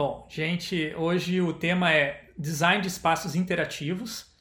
[0.00, 4.34] Bom, gente, hoje o tema é design de espaços interativos.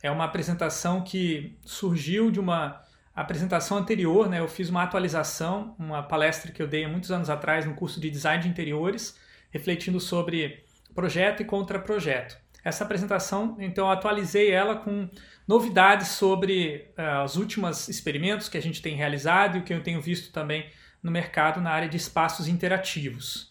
[0.00, 2.80] É uma apresentação que surgiu de uma
[3.12, 4.38] apresentação anterior, né?
[4.38, 8.00] Eu fiz uma atualização, uma palestra que eu dei há muitos anos atrás no curso
[8.00, 9.18] de design de interiores,
[9.50, 10.62] refletindo sobre
[10.94, 12.38] projeto e contra-projeto.
[12.62, 15.10] Essa apresentação, então, eu atualizei ela com
[15.44, 19.82] novidades sobre uh, os últimos experimentos que a gente tem realizado e o que eu
[19.82, 20.70] tenho visto também
[21.02, 23.49] no mercado na área de espaços interativos.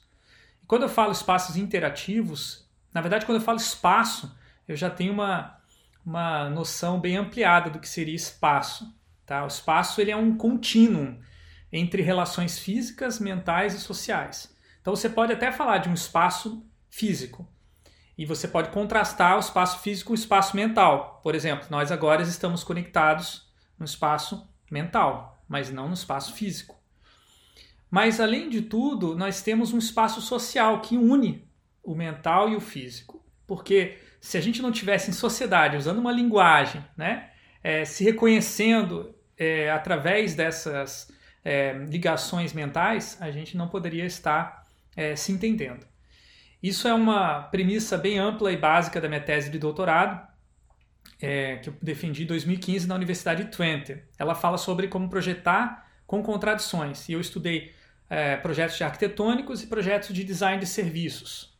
[0.70, 4.38] Quando eu falo espaços interativos, na verdade, quando eu falo espaço,
[4.68, 5.58] eu já tenho uma,
[6.06, 8.96] uma noção bem ampliada do que seria espaço.
[9.26, 9.44] Tá?
[9.44, 11.18] O espaço ele é um contínuo
[11.74, 14.56] entre relações físicas, mentais e sociais.
[14.80, 17.52] Então você pode até falar de um espaço físico.
[18.16, 21.20] E você pode contrastar o espaço físico com o espaço mental.
[21.24, 26.79] Por exemplo, nós agora estamos conectados no espaço mental, mas não no espaço físico.
[27.90, 31.48] Mas, além de tudo, nós temos um espaço social que une
[31.84, 33.24] o mental e o físico.
[33.48, 37.30] Porque se a gente não tivesse em sociedade, usando uma linguagem, né,
[37.64, 41.12] é, se reconhecendo é, através dessas
[41.44, 45.88] é, ligações mentais, a gente não poderia estar é, se entendendo.
[46.62, 50.28] Isso é uma premissa bem ampla e básica da minha tese de doutorado,
[51.22, 53.98] é, que eu defendi em 2015 na Universidade de Twente.
[54.18, 57.08] Ela fala sobre como projetar com contradições.
[57.08, 57.74] E eu estudei
[58.10, 61.58] é, projetos de arquitetônicos e projetos de design de serviços.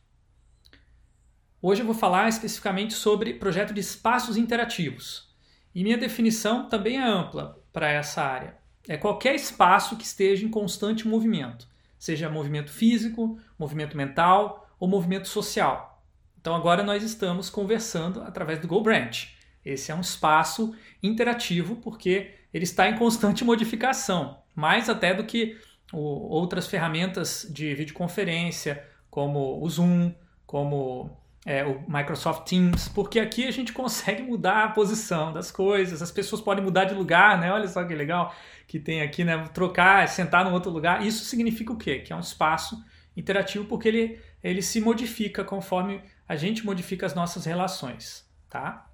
[1.62, 5.30] Hoje eu vou falar especificamente sobre projeto de espaços interativos.
[5.74, 8.56] E minha definição também é ampla para essa área.
[8.88, 15.28] É qualquer espaço que esteja em constante movimento, seja movimento físico, movimento mental ou movimento
[15.28, 16.02] social.
[16.40, 19.36] Então agora nós estamos conversando através do GoBranch.
[19.62, 25.58] Esse é um espaço interativo porque ele está em constante modificação, mais até do que
[25.92, 30.12] outras ferramentas de videoconferência, como o Zoom,
[30.46, 31.10] como
[31.44, 36.10] é, o Microsoft Teams, porque aqui a gente consegue mudar a posição das coisas, as
[36.10, 37.52] pessoas podem mudar de lugar, né?
[37.52, 38.34] Olha só que legal
[38.66, 39.48] que tem aqui, né?
[39.52, 41.04] Trocar, sentar num outro lugar.
[41.04, 41.98] Isso significa o quê?
[41.98, 42.82] Que é um espaço
[43.16, 48.86] interativo porque ele, ele se modifica conforme a gente modifica as nossas relações, tá?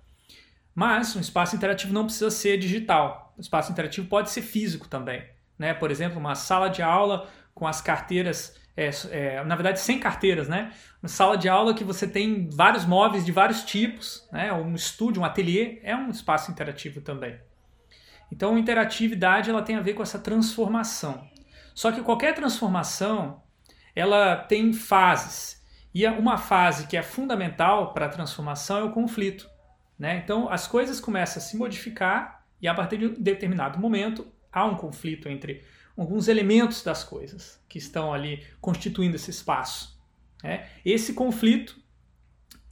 [0.75, 3.35] Mas um espaço interativo não precisa ser digital.
[3.37, 5.75] O espaço interativo pode ser físico também né?
[5.75, 10.49] Por exemplo, uma sala de aula com as carteiras, é, é, na verdade, sem carteiras,
[10.49, 10.73] né?
[11.03, 14.53] Uma sala de aula que você tem vários móveis de vários tipos, né?
[14.53, 17.41] Um estúdio, um ateliê, é um espaço interativo também.
[18.31, 21.27] Então, a interatividade ela tem a ver com essa transformação.
[21.75, 23.43] Só que qualquer transformação,
[23.95, 25.63] ela tem fases.
[25.95, 29.49] E uma fase que é fundamental para a transformação é o conflito.
[29.99, 30.21] Né?
[30.23, 34.65] Então, as coisas começam a se modificar e a partir de um determinado momento há
[34.65, 35.63] um conflito entre
[35.95, 40.01] alguns elementos das coisas que estão ali constituindo esse espaço.
[40.43, 40.67] Né?
[40.83, 41.77] Esse conflito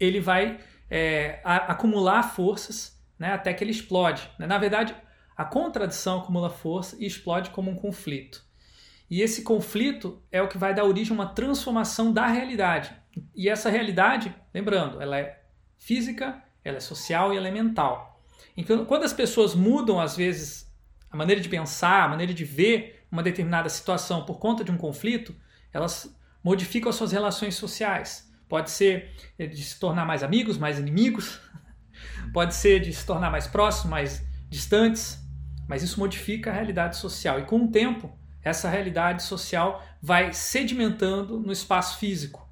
[0.01, 0.59] ele vai
[0.91, 4.31] é, a, acumular forças né, até que ele explode.
[4.39, 4.47] Né?
[4.47, 4.97] Na verdade,
[5.37, 8.43] a contradição acumula força e explode como um conflito.
[9.11, 12.97] E esse conflito é o que vai dar origem a uma transformação da realidade.
[13.35, 15.43] E essa realidade, lembrando, ela é
[15.77, 18.25] física, ela é social e ela é mental.
[18.57, 20.74] Então, quando as pessoas mudam, às vezes,
[21.15, 24.77] a maneira de pensar, a maneira de ver uma determinada situação por conta de um
[24.77, 25.33] conflito,
[25.73, 28.29] elas modificam as suas relações sociais.
[28.49, 31.41] Pode ser de se tornar mais amigos, mais inimigos,
[32.35, 35.21] pode ser de se tornar mais próximos, mais distantes,
[35.69, 37.39] mas isso modifica a realidade social.
[37.39, 42.45] E com o tempo, essa realidade social vai sedimentando no espaço físico.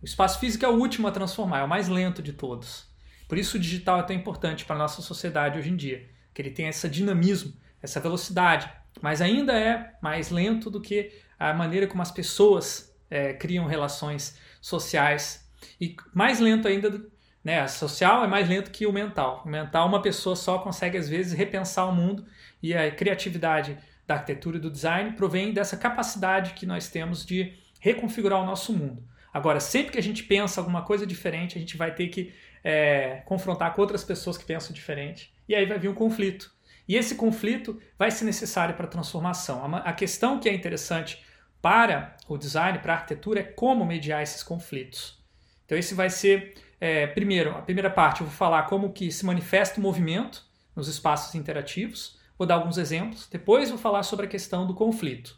[0.00, 2.86] O espaço físico é o último a transformar, é o mais lento de todos.
[3.26, 6.40] Por isso o digital é tão importante para a nossa sociedade hoje em dia, que
[6.40, 7.52] ele tem esse dinamismo,
[7.82, 13.32] essa velocidade, mas ainda é mais lento do que a maneira como as pessoas é,
[13.32, 15.48] criam relações sociais
[15.80, 17.02] e mais lento ainda,
[17.42, 17.60] né?
[17.60, 19.42] A social é mais lento que o mental.
[19.44, 22.24] O mental, uma pessoa só consegue às vezes repensar o mundo
[22.62, 27.54] e a criatividade da arquitetura e do design provém dessa capacidade que nós temos de
[27.80, 29.02] reconfigurar o nosso mundo.
[29.32, 32.32] Agora, sempre que a gente pensa alguma coisa diferente, a gente vai ter que
[32.64, 36.50] é, confrontar com outras pessoas que pensam diferente e aí vai vir um conflito.
[36.88, 39.62] E esse conflito vai ser necessário para a transformação.
[39.76, 41.22] A questão que é interessante
[41.60, 45.22] para o design, para a arquitetura, é como mediar esses conflitos.
[45.66, 49.26] Então, esse vai ser, é, primeiro, a primeira parte, eu vou falar como que se
[49.26, 54.28] manifesta o movimento nos espaços interativos, vou dar alguns exemplos, depois vou falar sobre a
[54.28, 55.36] questão do conflito.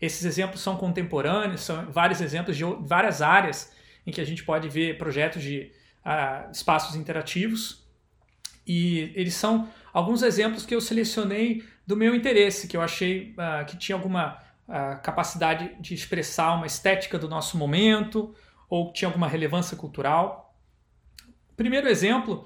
[0.00, 3.72] Esses exemplos são contemporâneos, são vários exemplos de várias áreas
[4.06, 5.72] em que a gente pode ver projetos de
[6.04, 7.82] uh, espaços interativos,
[8.66, 13.64] e eles são alguns exemplos que eu selecionei do meu interesse, que eu achei uh,
[13.64, 14.36] que tinha alguma
[14.68, 18.34] uh, capacidade de expressar uma estética do nosso momento,
[18.68, 20.52] ou tinha alguma relevância cultural.
[21.52, 22.44] O primeiro exemplo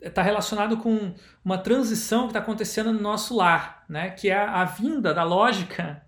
[0.00, 1.14] está relacionado com
[1.44, 4.10] uma transição que está acontecendo no nosso lar, né?
[4.10, 6.02] que é a vinda da lógica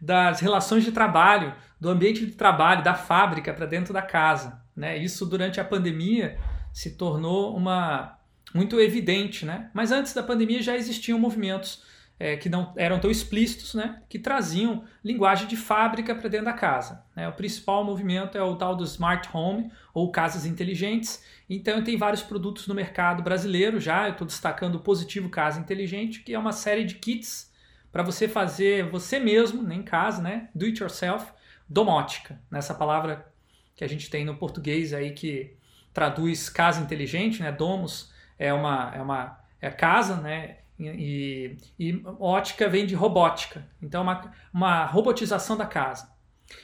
[0.00, 4.62] das relações de trabalho, do ambiente de trabalho, da fábrica para dentro da casa.
[4.76, 4.96] Né?
[4.96, 6.38] Isso durante a pandemia
[6.72, 8.17] se tornou uma
[8.54, 9.70] muito evidente, né?
[9.74, 11.82] Mas antes da pandemia já existiam movimentos
[12.20, 14.02] é, que não eram tão explícitos, né?
[14.08, 17.04] Que traziam linguagem de fábrica para dentro da casa.
[17.14, 17.28] Né?
[17.28, 21.22] O principal movimento é o tal do smart home ou casas inteligentes.
[21.48, 24.06] Então tem vários produtos no mercado brasileiro já.
[24.06, 27.52] Eu estou destacando o Positivo Casa Inteligente, que é uma série de kits
[27.92, 30.48] para você fazer você mesmo, né, em casa, né?
[30.54, 31.26] Do it yourself,
[31.68, 32.40] domótica.
[32.50, 33.32] Nessa palavra
[33.76, 35.56] que a gente tem no português aí que
[35.94, 37.52] traduz casa inteligente, né?
[37.52, 40.58] Domus é uma é uma é casa, né?
[40.78, 46.08] E, e ótica vem de robótica, então uma, uma robotização da casa.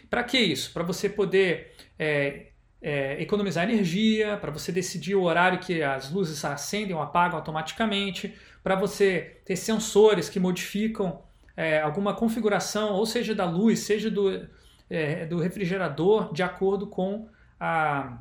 [0.08, 0.72] Para que isso?
[0.72, 2.46] Para você poder é,
[2.80, 8.32] é, economizar energia, para você decidir o horário que as luzes acendem ou apagam automaticamente,
[8.62, 11.22] para você ter sensores que modificam
[11.56, 14.46] é, alguma configuração, ou seja da luz, seja do,
[14.88, 17.28] é, do refrigerador, de acordo com
[17.58, 18.18] a,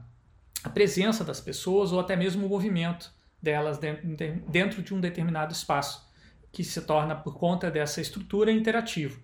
[0.63, 3.12] a presença das pessoas ou até mesmo o movimento
[3.43, 6.09] delas dentro de um determinado espaço,
[6.49, 9.21] que se torna, por conta dessa estrutura, interativo.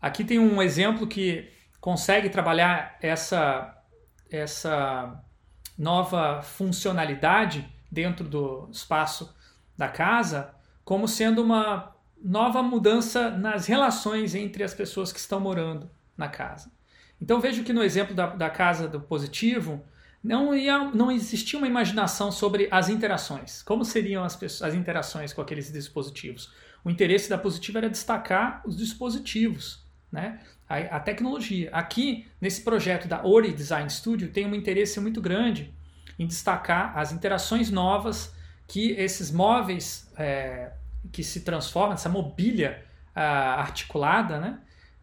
[0.00, 1.50] Aqui tem um exemplo que
[1.80, 3.82] consegue trabalhar essa,
[4.30, 5.24] essa
[5.76, 9.34] nova funcionalidade dentro do espaço
[9.76, 15.90] da casa como sendo uma nova mudança nas relações entre as pessoas que estão morando
[16.16, 16.70] na casa.
[17.20, 19.84] Então vejo que no exemplo da, da casa do positivo,
[20.24, 23.62] não, ia, não existia uma imaginação sobre as interações.
[23.62, 26.50] Como seriam as, as interações com aqueles dispositivos?
[26.82, 30.40] O interesse da Positiva era destacar os dispositivos, né?
[30.66, 31.68] a, a tecnologia.
[31.72, 35.74] Aqui, nesse projeto da Ori Design Studio, tem um interesse muito grande
[36.18, 38.34] em destacar as interações novas
[38.66, 40.72] que esses móveis é,
[41.12, 42.82] que se transformam, essa mobília
[43.14, 44.58] ah, articulada, né?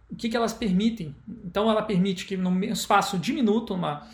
[0.09, 1.15] o que, que elas permitem.
[1.45, 4.07] Então, ela permite que num espaço diminuto, uma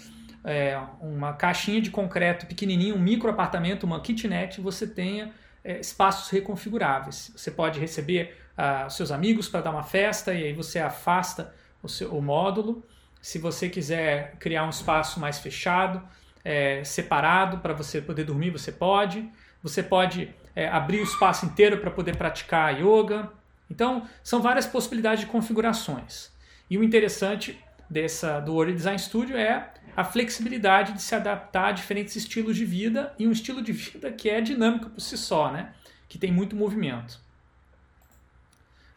[0.44, 5.32] é, uma caixinha de concreto pequenininho, um micro apartamento, uma kitnet, você tenha
[5.64, 7.32] é, espaços reconfiguráveis.
[7.36, 11.54] Você pode receber uh, seus amigos para dar uma festa e aí você afasta
[11.84, 12.84] o, seu, o módulo.
[13.22, 16.02] Se você quiser criar um espaço mais fechado,
[16.44, 19.30] é, separado para você poder dormir, você pode.
[19.62, 23.30] Você pode é, abrir o espaço inteiro para poder praticar yoga.
[23.70, 26.32] Então, são várias possibilidades de configurações.
[26.70, 31.72] E o interessante dessa do Ori Design Studio é a flexibilidade de se adaptar a
[31.72, 35.52] diferentes estilos de vida e um estilo de vida que é dinâmico por si só,
[35.52, 35.74] né?
[36.08, 37.20] que tem muito movimento.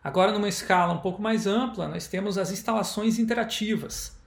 [0.02, 4.18] Agora, numa escala um pouco mais ampla, nós temos as instalações interativas,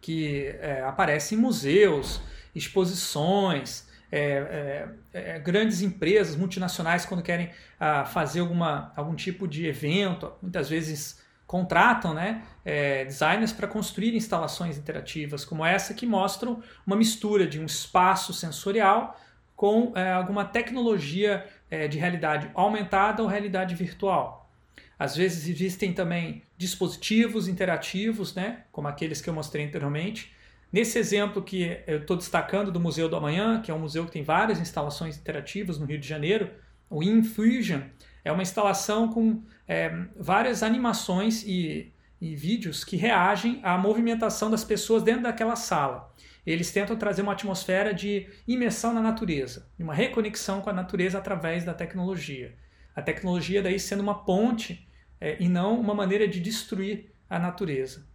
[0.00, 2.20] que é, aparecem em museus,
[2.54, 9.66] exposições, é, é, é grandes empresas multinacionais, quando querem ah, fazer alguma, algum tipo de
[9.66, 16.62] evento, muitas vezes contratam né, é, designers para construir instalações interativas como essa que mostram
[16.86, 19.18] uma mistura de um espaço sensorial
[19.56, 24.52] com é, alguma tecnologia é, de realidade aumentada ou realidade virtual.
[24.98, 30.34] Às vezes existem também dispositivos interativos, né, como aqueles que eu mostrei anteriormente.
[30.70, 34.12] Nesse exemplo que eu estou destacando do Museu do Amanhã, que é um museu que
[34.12, 36.50] tem várias instalações interativas no Rio de Janeiro,
[36.90, 37.80] o Infusion,
[38.22, 44.64] é uma instalação com é, várias animações e, e vídeos que reagem à movimentação das
[44.64, 46.12] pessoas dentro daquela sala.
[46.46, 51.62] Eles tentam trazer uma atmosfera de imersão na natureza, uma reconexão com a natureza através
[51.64, 52.56] da tecnologia.
[52.96, 54.88] A tecnologia daí sendo uma ponte
[55.20, 58.08] é, e não uma maneira de destruir a natureza.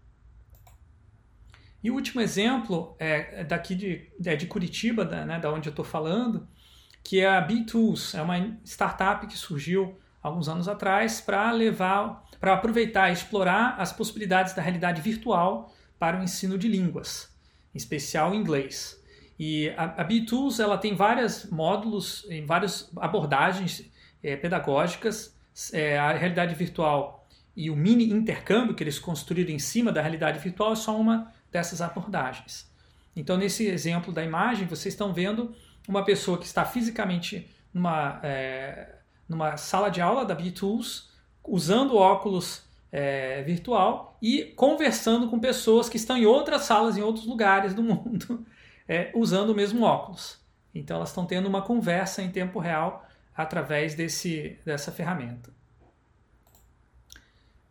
[1.84, 5.72] E o último exemplo é daqui de, é de Curitiba, da, né, da onde eu
[5.72, 6.48] estou falando,
[7.04, 12.54] que é a B-Tools, é uma startup que surgiu alguns anos atrás para levar, para
[12.54, 17.30] aproveitar e explorar as possibilidades da realidade virtual para o ensino de línguas,
[17.76, 19.00] em especial inglês.
[19.38, 23.92] E a, a B-Tools ela tem vários módulos, em várias abordagens
[24.24, 25.38] é, pedagógicas,
[25.74, 30.40] é, a realidade virtual e o mini intercâmbio que eles construíram em cima da realidade
[30.40, 32.72] virtual é só uma dessas abordagens.
[33.16, 35.54] Então, nesse exemplo da imagem, vocês estão vendo
[35.88, 38.96] uma pessoa que está fisicamente numa, é,
[39.28, 41.12] numa sala de aula da B-Tools,
[41.44, 47.26] usando óculos é, virtual e conversando com pessoas que estão em outras salas, em outros
[47.26, 48.46] lugares do mundo,
[48.88, 50.40] é, usando o mesmo óculos.
[50.74, 55.52] Então elas estão tendo uma conversa em tempo real através desse, dessa ferramenta.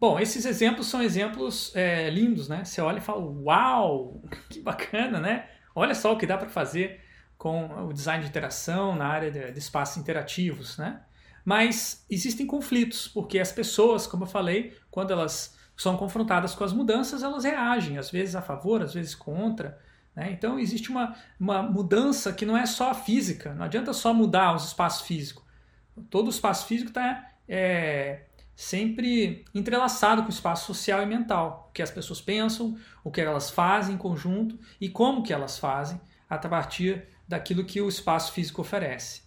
[0.01, 2.65] Bom, esses exemplos são exemplos é, lindos, né?
[2.65, 5.49] Você olha e fala, uau, que bacana, né?
[5.75, 7.01] Olha só o que dá para fazer
[7.39, 11.01] com o design de interação na área de, de espaços interativos, né?
[11.45, 16.73] Mas existem conflitos, porque as pessoas, como eu falei, quando elas são confrontadas com as
[16.73, 19.79] mudanças, elas reagem, às vezes a favor, às vezes contra.
[20.15, 20.31] Né?
[20.33, 24.67] Então existe uma, uma mudança que não é só física, não adianta só mudar os
[24.67, 25.43] espaços físicos.
[26.09, 28.23] Todo o espaço físico está é,
[28.55, 33.21] sempre entrelaçado com o espaço social e mental, o que as pessoas pensam, o que
[33.21, 38.33] elas fazem em conjunto e como que elas fazem a partir daquilo que o espaço
[38.33, 39.22] físico oferece.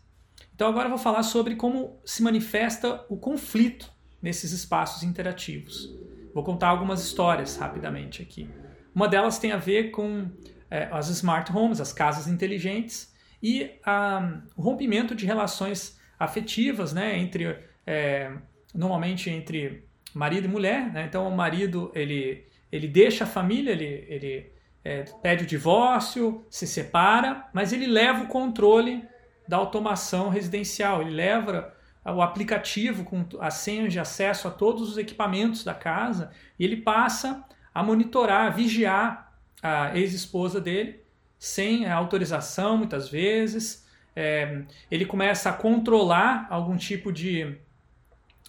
[0.55, 5.93] Então agora eu vou falar sobre como se manifesta o conflito nesses espaços interativos.
[6.33, 8.49] Vou contar algumas histórias rapidamente aqui.
[8.93, 10.31] Uma delas tem a ver com
[10.71, 17.19] é, as smart homes, as casas inteligentes, e a, o rompimento de relações afetivas, né,
[17.19, 18.31] entre é,
[18.73, 20.91] normalmente entre marido e mulher.
[20.91, 21.05] Né?
[21.05, 24.51] Então o marido ele, ele deixa a família, ele, ele
[24.85, 29.05] é, pede o divórcio, se separa, mas ele leva o controle
[29.47, 31.01] da automação residencial.
[31.01, 31.73] Ele leva
[32.05, 36.77] o aplicativo com as senhas de acesso a todos os equipamentos da casa e ele
[36.77, 41.03] passa a monitorar, a vigiar a ex-esposa dele
[41.39, 43.85] sem autorização, muitas vezes.
[44.15, 47.57] É, ele começa a controlar algum tipo de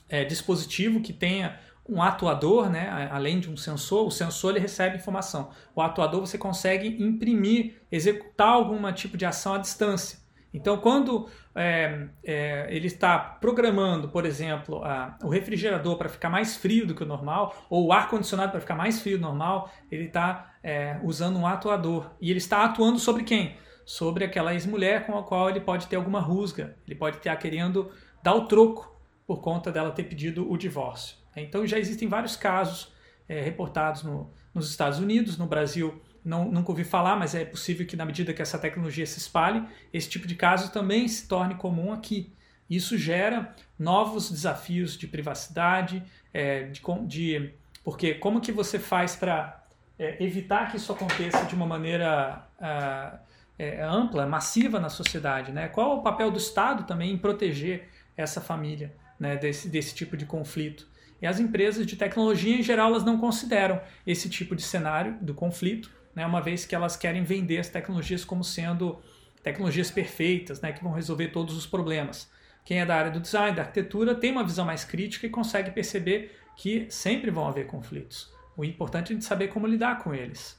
[0.09, 4.97] é, dispositivo que tenha um atuador, né, além de um sensor, o sensor ele recebe
[4.97, 5.51] informação.
[5.75, 10.19] O atuador você consegue imprimir, executar algum tipo de ação à distância.
[10.57, 16.57] Então, quando é, é, ele está programando, por exemplo, a, o refrigerador para ficar mais
[16.57, 20.05] frio do que o normal, ou o ar-condicionado para ficar mais frio do normal, ele
[20.05, 22.11] está é, usando um atuador.
[22.19, 23.55] E ele está atuando sobre quem?
[23.85, 26.75] Sobre aquela ex-mulher com a qual ele pode ter alguma rusga.
[26.87, 27.91] Ele pode estar querendo
[28.23, 31.19] dar o troco por conta dela ter pedido o divórcio.
[31.37, 32.95] Então, já existem vários casos
[33.29, 37.87] é, reportados no, nos Estados Unidos, no Brasil não, nunca ouvi falar, mas é possível
[37.87, 41.55] que na medida que essa tecnologia se espalhe, esse tipo de caso também se torne
[41.55, 42.33] comum aqui.
[42.69, 46.03] Isso gera novos desafios de privacidade,
[46.35, 47.55] é, de, de,
[47.85, 49.63] porque como que você faz para
[49.97, 53.21] é, evitar que isso aconteça de uma maneira ah,
[53.57, 55.53] é, ampla, massiva na sociedade?
[55.53, 55.69] Né?
[55.69, 60.27] Qual o papel do Estado também em proteger essa família né, desse, desse tipo de
[60.27, 60.89] conflito?
[61.23, 65.33] E as empresas de tecnologia, em geral, elas não consideram esse tipo de cenário do
[65.33, 68.99] conflito né, uma vez que elas querem vender as tecnologias como sendo
[69.43, 72.29] tecnologias perfeitas, né, que vão resolver todos os problemas.
[72.65, 75.71] Quem é da área do design, da arquitetura, tem uma visão mais crítica e consegue
[75.71, 78.33] perceber que sempre vão haver conflitos.
[78.57, 80.59] O importante é saber como lidar com eles.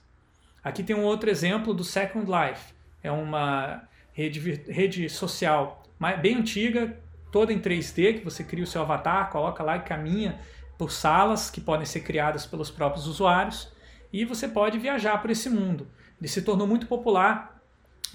[0.63, 2.73] Aqui tem um outro exemplo do Second Life.
[3.01, 3.83] É uma
[4.13, 5.83] rede, rede social
[6.21, 6.97] bem antiga,
[7.31, 10.39] toda em 3D, que você cria o seu avatar, coloca lá e caminha
[10.77, 13.75] por salas que podem ser criadas pelos próprios usuários
[14.11, 15.87] e você pode viajar por esse mundo.
[16.19, 17.61] Ele se tornou muito popular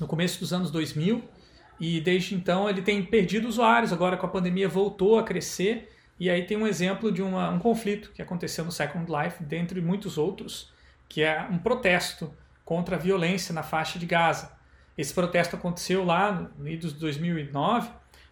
[0.00, 1.22] no começo dos anos 2000
[1.78, 3.92] e desde então ele tem perdido usuários.
[3.92, 7.58] Agora com a pandemia voltou a crescer e aí tem um exemplo de uma, um
[7.58, 10.72] conflito que aconteceu no Second Life, dentre muitos outros,
[11.08, 12.32] que é um protesto
[12.64, 14.52] contra a violência na faixa de Gaza.
[14.96, 17.90] Esse protesto aconteceu lá no início de 2009,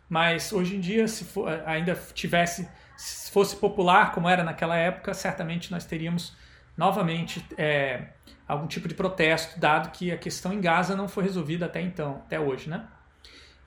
[0.08, 5.14] mas hoje em dia, se for, ainda tivesse, se fosse popular como era naquela época,
[5.14, 6.36] certamente nós teríamos
[6.80, 8.04] novamente é,
[8.48, 12.22] algum tipo de protesto, dado que a questão em Gaza não foi resolvida até então,
[12.24, 12.86] até hoje, né?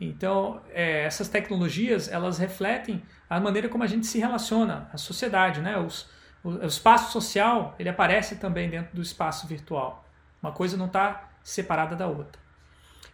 [0.02, 5.62] Então, é, essas tecnologias, elas refletem a maneira como a gente se relaciona, a sociedade,
[5.62, 5.78] né?
[5.78, 6.10] Os,
[6.44, 10.04] o, o espaço social, ele aparece também dentro do espaço virtual.
[10.42, 12.42] Uma coisa não está separada da outra.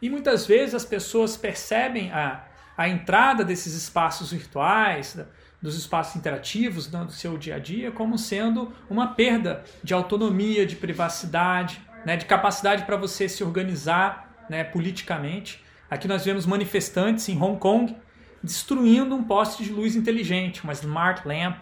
[0.02, 2.46] E muitas vezes as pessoas percebem a,
[2.78, 5.18] a entrada desses espaços virtuais,
[5.62, 10.76] dos espaços interativos do seu dia a dia como sendo uma perda de autonomia, de
[10.76, 15.64] privacidade, né, de capacidade para você se organizar né, politicamente.
[15.90, 17.96] Aqui nós vemos manifestantes em Hong Kong
[18.42, 21.58] destruindo um poste de luz inteligente, uma smart lamp,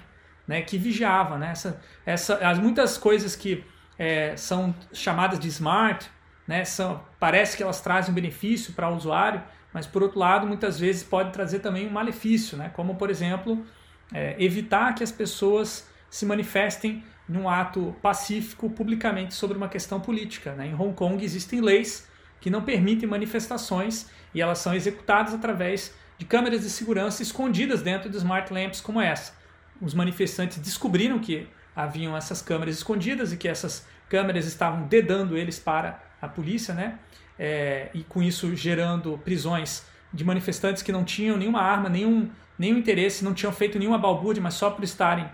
[0.47, 1.37] né, que vigiava.
[1.37, 3.63] Né, essa, essa, as muitas coisas que
[3.97, 6.07] é, são chamadas de smart,
[6.47, 9.41] né, são, parece que elas trazem benefício para o usuário,
[9.73, 13.65] mas por outro lado, muitas vezes pode trazer também um malefício, né, como por exemplo
[14.13, 20.53] é, evitar que as pessoas se manifestem num ato pacífico publicamente sobre uma questão política.
[20.53, 20.67] Né?
[20.67, 22.07] Em Hong Kong existem leis
[22.39, 28.09] que não permitem manifestações e elas são executadas através de câmeras de segurança escondidas dentro
[28.09, 29.33] de smart lamps como essa.
[29.81, 35.59] Os manifestantes descobriram que haviam essas câmeras escondidas e que essas câmeras estavam dedando eles
[35.59, 36.97] para a polícia, né?
[37.37, 39.83] É, e com isso gerando prisões
[40.13, 44.41] de manifestantes que não tinham nenhuma arma, nenhum, nenhum interesse, não tinham feito nenhuma balbúrdia,
[44.41, 45.29] mas só por estarem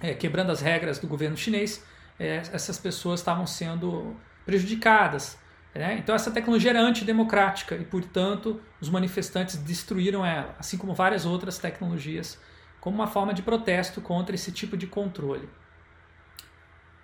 [0.00, 1.84] é, quebrando as regras do governo chinês,
[2.18, 5.38] é, essas pessoas estavam sendo prejudicadas.
[5.74, 5.98] Né?
[5.98, 11.58] Então essa tecnologia era antidemocrática e, portanto, os manifestantes destruíram ela, assim como várias outras
[11.58, 12.40] tecnologias,
[12.80, 15.48] como uma forma de protesto contra esse tipo de controle.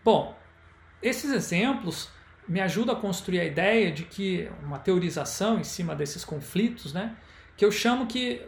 [0.05, 0.37] Bom,
[1.03, 2.11] esses exemplos
[2.47, 7.17] me ajudam a construir a ideia de que uma teorização em cima desses conflitos, né,
[7.57, 8.43] que eu chamo que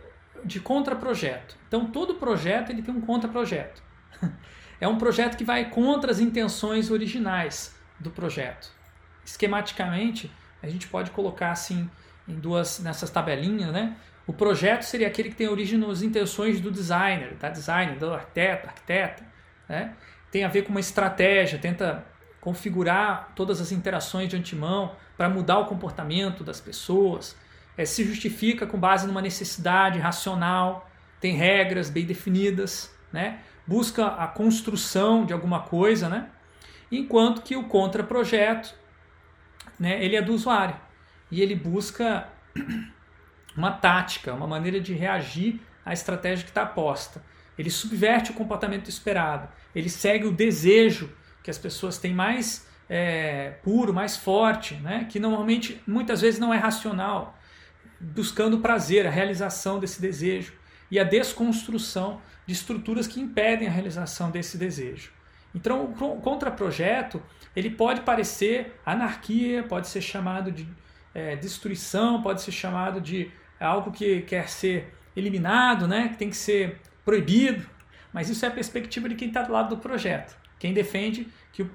[0.45, 1.57] de contraprojeto.
[1.67, 3.83] Então todo projeto ele tem um contraprojeto.
[4.79, 8.71] É um projeto que vai contra as intenções originais do projeto.
[9.25, 10.31] Esquematicamente,
[10.63, 11.89] a gente pode colocar assim
[12.29, 13.97] em duas nessas tabelinhas, né?
[14.27, 18.67] O projeto seria aquele que tem origem nas intenções do designer, da designer, do arquiteto,
[18.67, 19.25] arquiteta,
[19.67, 19.95] né?
[20.31, 22.05] Tem a ver com uma estratégia, tenta
[22.47, 27.37] configurar todas as interações de antemão para mudar o comportamento das pessoas,
[27.77, 30.89] é, se justifica com base numa necessidade racional,
[31.21, 33.41] tem regras bem definidas, né?
[33.67, 36.29] busca a construção de alguma coisa, né?
[36.89, 38.73] enquanto que o contraprojeto
[39.77, 40.77] né, ele é do usuário
[41.33, 42.29] e ele busca
[43.57, 47.21] uma tática, uma maneira de reagir à estratégia que está posta.
[47.59, 51.13] Ele subverte o comportamento esperado, ele segue o desejo
[51.47, 55.07] que as pessoas têm mais é, puro, mais forte, né?
[55.09, 57.39] que normalmente muitas vezes não é racional,
[58.01, 60.55] buscando o prazer, a realização desse desejo
[60.91, 65.13] e a desconstrução de estruturas que impedem a realização desse desejo.
[65.55, 67.23] Então, o contraprojeto
[67.55, 70.69] ele pode parecer anarquia, pode ser chamado de
[71.15, 76.09] é, destruição, pode ser chamado de algo que quer ser eliminado, né?
[76.09, 77.65] que tem que ser proibido,
[78.13, 80.46] mas isso é a perspectiva de quem está do lado do projeto.
[80.59, 81.67] Quem defende que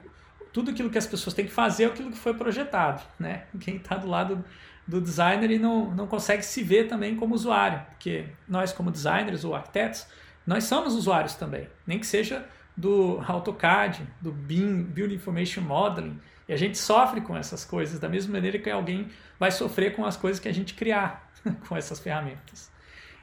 [0.51, 3.01] tudo aquilo que as pessoas têm que fazer é aquilo que foi projetado.
[3.19, 3.43] Né?
[3.59, 4.43] Quem está do lado
[4.87, 9.45] do designer e não, não consegue se ver também como usuário, porque nós, como designers
[9.45, 10.07] ou arquitetos,
[10.45, 12.45] nós somos usuários também, nem que seja
[12.75, 18.09] do AutoCAD, do BIM, Build Information Modeling, e a gente sofre com essas coisas, da
[18.09, 19.07] mesma maneira que alguém
[19.39, 21.31] vai sofrer com as coisas que a gente criar
[21.67, 22.71] com essas ferramentas.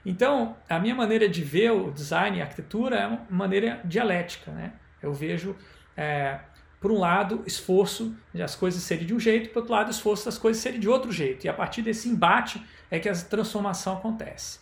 [0.07, 4.51] Então, a minha maneira de ver o design e a arquitetura é uma maneira dialética.
[4.53, 4.73] Né?
[5.03, 5.57] Eu vejo,
[5.97, 6.41] é,
[6.81, 10.25] por um lado, esforço de as coisas serem de um jeito, por outro lado, esforço
[10.25, 11.45] das coisas serem de outro jeito.
[11.45, 14.61] E a partir desse embate é que a transformação acontece.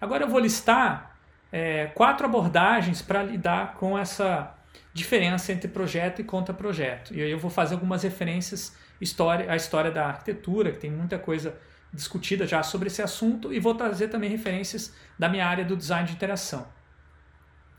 [0.00, 1.16] Agora eu vou listar
[1.50, 4.54] é, quatro abordagens para lidar com essa
[4.92, 7.14] diferença entre projeto e contra-projeto.
[7.14, 11.18] E aí eu vou fazer algumas referências história, à história da arquitetura, que tem muita
[11.18, 11.58] coisa
[11.92, 16.06] discutida já sobre esse assunto, e vou trazer também referências da minha área do design
[16.06, 16.66] de interação.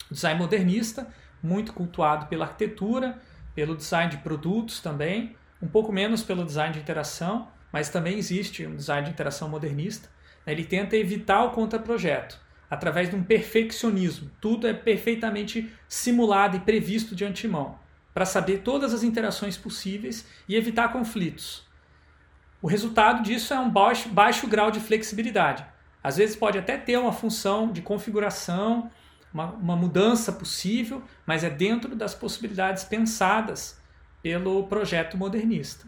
[0.10, 1.08] design modernista,
[1.42, 3.20] muito cultuado pela arquitetura,
[3.56, 8.66] pelo design de produtos também, um pouco menos pelo design de interação, mas também existe
[8.66, 10.10] um design de interação modernista.
[10.46, 14.30] Ele tenta evitar o contra-projeto através de um perfeccionismo.
[14.42, 17.80] Tudo é perfeitamente simulado e previsto de antemão,
[18.14, 21.66] para saber todas as interações possíveis e evitar conflitos.
[22.62, 25.66] O resultado disso é um baixo, baixo grau de flexibilidade.
[26.04, 28.90] Às vezes pode até ter uma função de configuração,
[29.34, 33.80] uma, uma mudança possível, mas é dentro das possibilidades pensadas
[34.22, 35.86] pelo projeto modernista.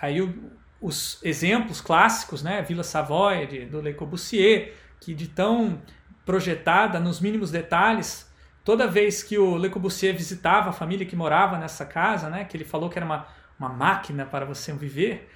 [0.00, 5.80] Aí o, os exemplos clássicos, né, Vila Savoy, de, do Le Corbusier, que de tão
[6.24, 8.30] projetada nos mínimos detalhes,
[8.64, 12.56] toda vez que o Le Corbusier visitava a família que morava nessa casa, né, que
[12.56, 13.26] ele falou que era uma,
[13.58, 15.28] uma máquina para você viver,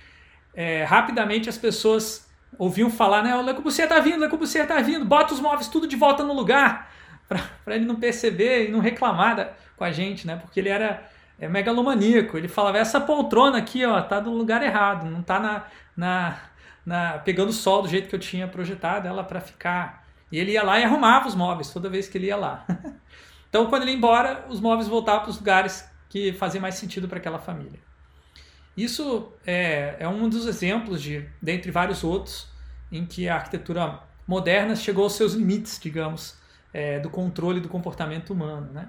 [0.54, 2.23] é, rapidamente as pessoas
[2.58, 5.40] ouviam falar, né, o Le Corbusier está vindo, o Le Corbusier está vindo, bota os
[5.40, 6.90] móveis tudo de volta no lugar,
[7.28, 11.02] para ele não perceber e não reclamar da, com a gente, né, porque ele era
[11.38, 15.64] é, megalomaníaco, ele falava, essa poltrona aqui, ó, tá no lugar errado, não tá na,
[15.96, 16.38] na
[16.84, 20.04] na, pegando sol do jeito que eu tinha projetado ela para ficar.
[20.30, 22.64] E ele ia lá e arrumava os móveis toda vez que ele ia lá.
[23.48, 27.08] então, quando ele ia embora, os móveis voltavam para os lugares que faziam mais sentido
[27.08, 27.80] para aquela família.
[28.76, 32.48] Isso é, é um dos exemplos, de, dentre vários outros,
[32.90, 36.36] em que a arquitetura moderna chegou aos seus limites, digamos,
[36.72, 38.72] é, do controle do comportamento humano.
[38.72, 38.88] Né?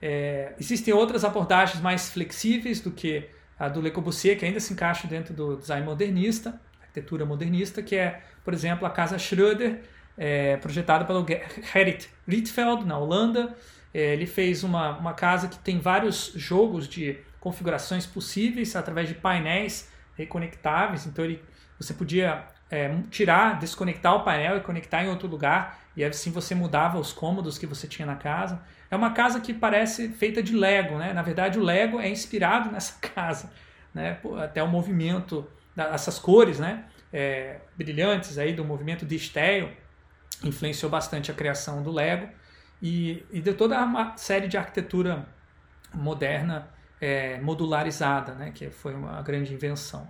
[0.00, 4.72] É, existem outras abordagens mais flexíveis do que a do Le Corbusier, que ainda se
[4.72, 9.80] encaixa dentro do design modernista, arquitetura modernista, que é, por exemplo, a Casa Schröder,
[10.16, 13.56] é, projetada pelo Gerrit Rietveld, na Holanda.
[13.94, 19.16] É, ele fez uma, uma casa que tem vários jogos de configurações possíveis através de
[19.16, 21.06] painéis reconectáveis.
[21.06, 21.42] Então ele,
[21.76, 26.54] você podia é, tirar, desconectar o painel e conectar em outro lugar, e assim você
[26.54, 28.62] mudava os cômodos que você tinha na casa.
[28.88, 31.12] É uma casa que parece feita de Lego, né?
[31.12, 33.50] Na verdade, o Lego é inspirado nessa casa,
[33.92, 34.18] né?
[34.40, 39.70] Até o movimento essas cores né, é, brilhantes aí do movimento de Steyr
[40.44, 42.28] influenciou bastante a criação do Lego
[42.82, 45.26] e, e de toda uma série de arquitetura
[45.94, 46.68] moderna
[47.02, 50.08] é, modularizada, né, que foi uma grande invenção.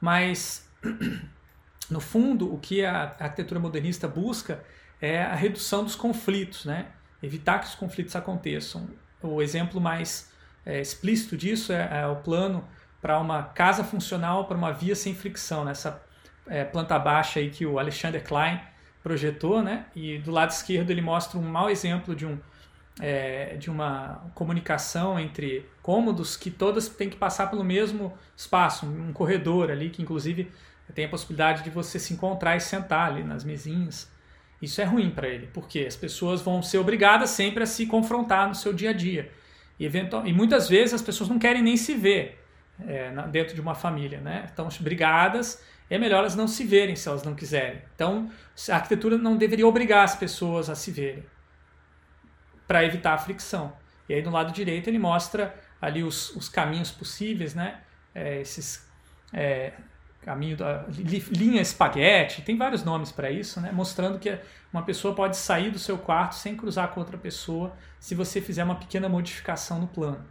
[0.00, 0.66] Mas,
[1.90, 4.64] no fundo, o que a arquitetura modernista busca
[5.02, 6.86] é a redução dos conflitos, né,
[7.22, 8.88] evitar que os conflitos aconteçam.
[9.20, 10.32] O exemplo mais
[10.64, 12.66] é, explícito disso é, é o plano
[13.02, 16.02] para uma casa funcional para uma via sem fricção, nessa
[16.46, 18.58] é, planta baixa aí que o Alexander Klein
[19.02, 19.84] projetou, né?
[19.94, 22.38] E do lado esquerdo ele mostra um mau exemplo de um
[23.00, 29.12] é, de uma comunicação entre cômodos que todas têm que passar pelo mesmo espaço, um
[29.12, 30.50] corredor ali que inclusive
[30.94, 34.10] tem a possibilidade de você se encontrar e sentar ali nas mesinhas.
[34.60, 38.48] Isso é ruim para ele, porque as pessoas vão ser obrigadas sempre a se confrontar
[38.48, 39.30] no seu dia a dia.
[39.78, 42.40] E, eventual, e muitas vezes as pessoas não querem nem se ver
[42.86, 44.44] é, dentro de uma família, né?
[44.46, 47.82] Estão brigadas, é melhor elas não se verem se elas não quiserem.
[47.94, 48.30] Então,
[48.70, 51.24] a arquitetura não deveria obrigar as pessoas a se verem
[52.66, 53.72] para evitar a fricção.
[54.08, 57.80] E aí, do lado direito, ele mostra ali os, os caminhos possíveis, né?
[58.14, 58.88] É, esses
[59.32, 59.72] é,
[60.24, 63.70] caminho da linha espaguete, tem vários nomes para isso, né?
[63.70, 64.38] Mostrando que
[64.72, 68.64] uma pessoa pode sair do seu quarto sem cruzar com outra pessoa se você fizer
[68.64, 70.24] uma pequena modificação no plano.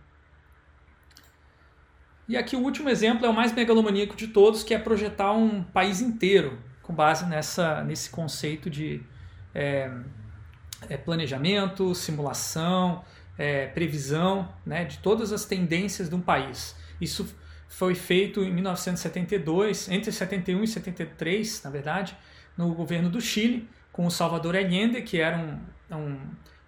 [2.28, 5.62] E aqui o último exemplo é o mais megalomaníaco de todos, que é projetar um
[5.62, 9.04] país inteiro com base nessa, nesse conceito de
[9.54, 9.92] é,
[10.90, 13.04] é, planejamento, simulação,
[13.38, 16.76] é, previsão né, de todas as tendências de um país.
[17.00, 17.36] Isso
[17.68, 22.16] foi feito em 1972, entre 71 e 73, na verdade,
[22.56, 25.60] no governo do Chile, com o Salvador Allende, que era um,
[25.96, 26.20] um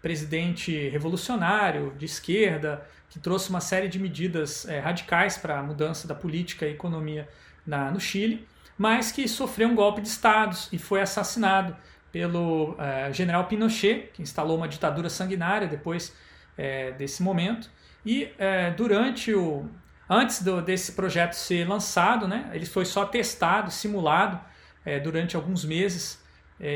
[0.02, 6.08] presidente revolucionário, de esquerda, que trouxe uma série de medidas é, radicais para a mudança
[6.08, 7.30] da política e economia
[7.66, 8.48] na, no Chile,
[8.78, 11.76] mas que sofreu um golpe de Estado e foi assassinado
[12.16, 16.16] pelo é, general Pinochet, que instalou uma ditadura sanguinária depois
[16.58, 17.70] é, desse momento.
[18.06, 19.66] E é, durante o.
[20.10, 24.40] Antes do, desse projeto ser lançado, né, ele foi só testado, simulado
[25.04, 26.24] durante alguns meses.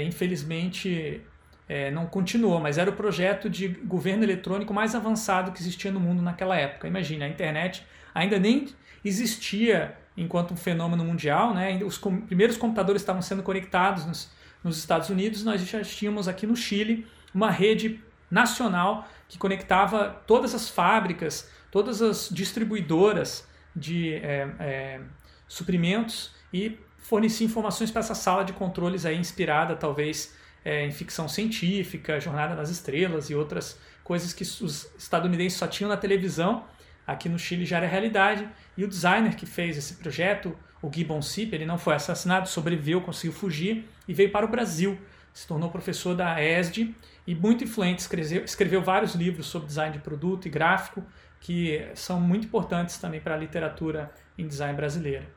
[0.06, 1.22] Infelizmente,
[1.70, 6.00] é, não continuou, mas era o projeto de governo eletrônico mais avançado que existia no
[6.00, 6.88] mundo naquela época.
[6.88, 8.68] Imagina, a internet ainda nem
[9.06, 11.80] existia enquanto um fenômeno mundial, né?
[11.86, 14.32] os com primeiros computadores estavam sendo conectados nos,
[14.64, 20.54] nos Estados Unidos, nós já tínhamos aqui no Chile uma rede nacional que conectava todas
[20.54, 25.02] as fábricas, todas as distribuidoras de é, é,
[25.48, 31.28] suprimentos e fornecia informações para essa sala de controles aí inspirada talvez é, em ficção
[31.28, 36.66] científica, Jornada nas Estrelas e outras coisas que os estadunidenses só tinham na televisão.
[37.06, 38.48] Aqui no Chile já era realidade.
[38.78, 43.02] E o designer que fez esse projeto, o Gibbon Sip, ele não foi assassinado, sobreviveu,
[43.02, 44.98] conseguiu fugir e veio para o Brasil.
[45.34, 46.94] Se tornou professor da ESD
[47.28, 51.04] e muito influente, escreveu, escreveu vários livros sobre design de produto e gráfico
[51.40, 55.28] que são muito importantes também para a literatura em design brasileira.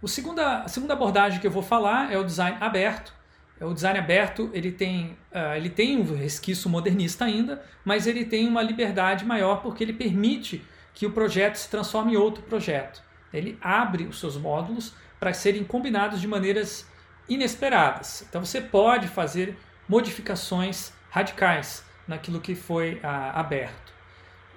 [0.00, 3.12] O segunda, a segunda abordagem que eu vou falar é o design aberto,
[3.60, 8.24] é, o design aberto ele tem, uh, ele tem um resquício modernista ainda, mas ele
[8.24, 13.02] tem uma liberdade maior porque ele permite que o projeto se transforme em outro projeto.
[13.32, 16.86] Ele abre os seus módulos para serem combinados de maneiras
[17.28, 18.24] inesperadas.
[18.28, 19.56] Então você pode fazer
[19.88, 23.00] modificações radicais naquilo que foi uh,
[23.34, 23.92] aberto.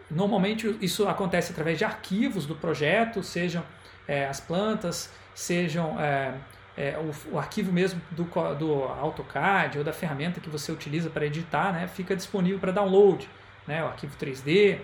[0.09, 3.63] Normalmente isso acontece através de arquivos do projeto, sejam
[4.07, 6.33] é, as plantas, sejam é,
[6.75, 8.23] é, o, o, arquivo mesmo do,
[8.55, 13.29] do AutoCAD ou da ferramenta que você utiliza para editar, né, fica disponível para download,
[13.65, 14.79] né, o arquivo 3D.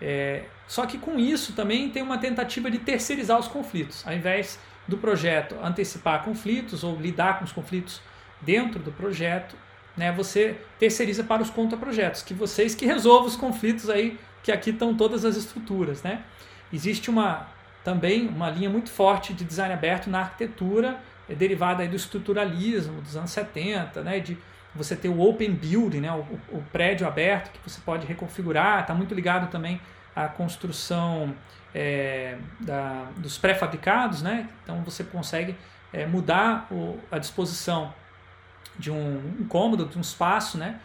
[0.00, 4.58] É, só que com isso também tem uma tentativa de terceirizar os conflitos, ao invés
[4.86, 8.00] do projeto antecipar conflitos ou lidar com os conflitos
[8.40, 9.56] dentro do projeto,
[9.96, 14.70] né, você terceiriza para os contraprojetos, que vocês que resolvam os conflitos aí, que aqui
[14.70, 16.22] estão todas as estruturas, né?
[16.72, 17.48] Existe uma
[17.82, 23.00] também uma linha muito forte de design aberto na arquitetura, é derivada aí do estruturalismo
[23.00, 24.36] dos anos 70, né, de
[24.76, 28.94] você ter o open building, né, o, o prédio aberto que você pode reconfigurar, está
[28.94, 29.80] muito ligado também
[30.14, 31.34] à construção
[31.74, 35.56] é, da, dos pré-fabricados, né, então você consegue
[35.92, 37.92] é, mudar o, a disposição
[38.78, 40.80] de um, um cômodo, de um espaço, né,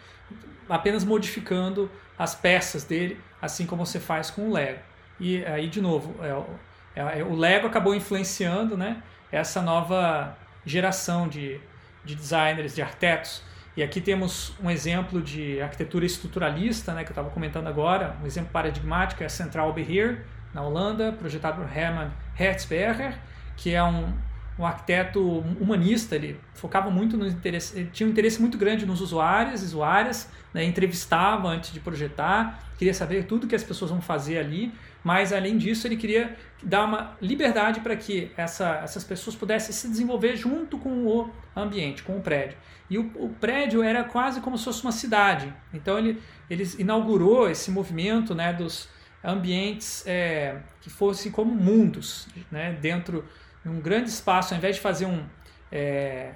[0.69, 4.79] apenas modificando as peças dele, assim como você faz com o Lego.
[5.19, 9.01] E aí, de novo, é, é, é, o Lego acabou influenciando né,
[9.31, 11.59] essa nova geração de,
[12.03, 13.43] de designers, de arquitetos.
[13.75, 18.25] E aqui temos um exemplo de arquitetura estruturalista, né, que eu estava comentando agora, um
[18.25, 23.17] exemplo paradigmático é a Central Beheer, na Holanda, projetado por Herman Hertzberger,
[23.55, 24.13] que é um,
[24.59, 29.63] um arquiteto humanista, ele focava muito no interesse, tinha um interesse muito grande nos usuários,
[29.63, 34.71] usuárias, né, entrevistava antes de projetar, queria saber tudo que as pessoas vão fazer ali,
[35.03, 39.87] mas além disso ele queria dar uma liberdade para que essa, essas pessoas pudessem se
[39.87, 42.57] desenvolver junto com o ambiente, com o prédio.
[42.89, 45.51] E o, o prédio era quase como se fosse uma cidade.
[45.73, 48.89] Então ele, ele inaugurou esse movimento né, dos
[49.23, 53.25] ambientes é, que fossem como mundos, né, dentro
[53.63, 55.25] de um grande espaço, ao invés de fazer um,
[55.71, 56.33] é,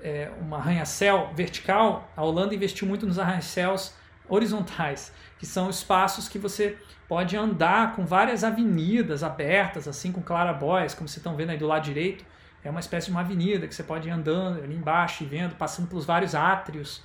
[0.00, 3.94] é, arranha-céu vertical, a Holanda investiu muito nos arranha-céus
[4.28, 10.94] horizontais, que são espaços que você pode andar com várias avenidas abertas, assim com clarabóias,
[10.94, 12.24] como vocês estão vendo aí do lado direito.
[12.62, 15.54] É uma espécie de uma avenida que você pode ir andando ali embaixo e vendo,
[15.54, 17.02] passando pelos vários átrios.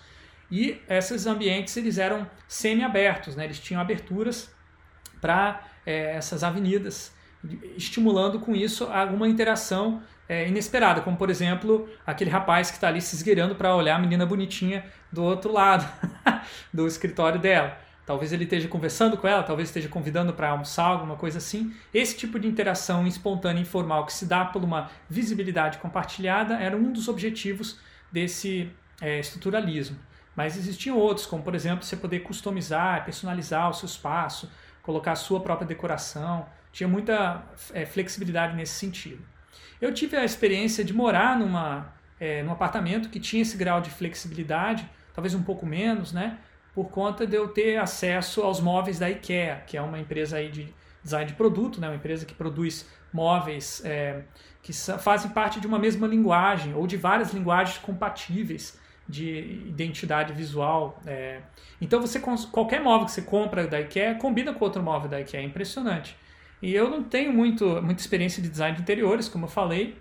[0.50, 3.44] E esses ambientes eles eram semi-abertos, né?
[3.44, 4.50] eles tinham aberturas
[5.20, 7.14] para é, essas avenidas,
[7.78, 13.02] estimulando com isso alguma interação é, inesperada, como por exemplo aquele rapaz que está ali
[13.02, 15.88] se esgueirando para olhar a menina bonitinha do outro lado
[16.74, 17.78] do escritório dela.
[18.06, 21.72] Talvez ele esteja conversando com ela, talvez esteja convidando para almoçar, alguma coisa assim.
[21.94, 26.76] Esse tipo de interação espontânea e informal que se dá por uma visibilidade compartilhada era
[26.76, 27.80] um dos objetivos
[28.12, 29.96] desse é, estruturalismo.
[30.36, 34.50] Mas existiam outros, como por exemplo você poder customizar, personalizar o seu espaço,
[34.82, 36.48] colocar a sua própria decoração.
[36.72, 39.24] Tinha muita é, flexibilidade nesse sentido.
[39.82, 43.90] Eu tive a experiência de morar numa, é, num apartamento que tinha esse grau de
[43.90, 46.38] flexibilidade, talvez um pouco menos, né?
[46.74, 50.50] Por conta de eu ter acesso aos móveis da IKEA, que é uma empresa aí
[50.50, 51.88] de design de produto, né?
[51.88, 54.24] Uma empresa que produz móveis é,
[54.62, 61.02] que fazem parte de uma mesma linguagem ou de várias linguagens compatíveis de identidade visual.
[61.06, 61.42] É.
[61.82, 62.20] Então você
[62.52, 66.16] qualquer móvel que você compra da IKEA combina com outro móvel da IKEA, é impressionante.
[66.62, 69.98] E eu não tenho muito, muita experiência de design de interiores, como eu falei,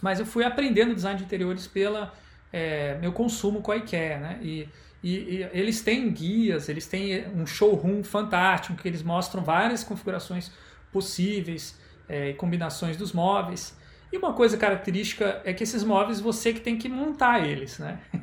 [0.00, 2.12] mas eu fui aprendendo design de interiores pela
[2.52, 4.38] é, meu consumo com a IKEA, né?
[4.42, 4.68] E,
[5.02, 10.50] e, e, eles têm guias, eles têm um showroom fantástico que eles mostram várias configurações
[10.92, 13.76] possíveis é, e combinações dos móveis.
[14.12, 18.00] E uma coisa característica é que esses móveis você que tem que montar eles, né?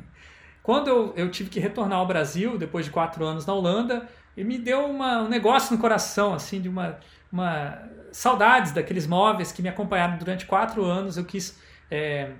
[0.62, 4.06] Quando eu, eu tive que retornar ao Brasil depois de quatro anos na Holanda,
[4.40, 6.98] e me deu uma, um negócio no coração, assim, de uma
[7.30, 7.78] uma
[8.10, 11.16] saudades daqueles móveis que me acompanharam durante quatro anos.
[11.16, 12.30] Eu quis é,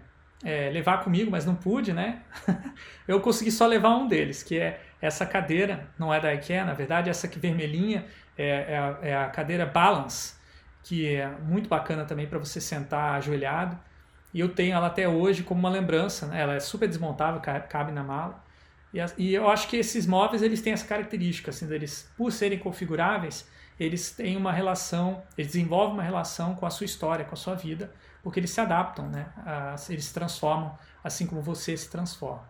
[0.43, 2.23] é, levar comigo, mas não pude, né?
[3.07, 6.73] eu consegui só levar um deles, que é essa cadeira, não é da IKEA, na
[6.73, 8.05] verdade, essa aqui vermelhinha
[8.37, 10.35] é, é, a, é a cadeira Balance,
[10.83, 13.79] que é muito bacana também para você sentar ajoelhado.
[14.33, 16.41] E eu tenho ela até hoje como uma lembrança, né?
[16.41, 18.43] ela é super desmontável, cabe na mala.
[18.93, 22.59] E, e eu acho que esses móveis eles têm essa característica, assim, deles, por serem
[22.59, 23.49] configuráveis,
[23.79, 27.55] eles têm uma relação, eles desenvolvem uma relação com a sua história, com a sua
[27.55, 29.27] vida, porque eles se adaptam, né?
[29.89, 32.49] eles se transformam assim como você se transforma.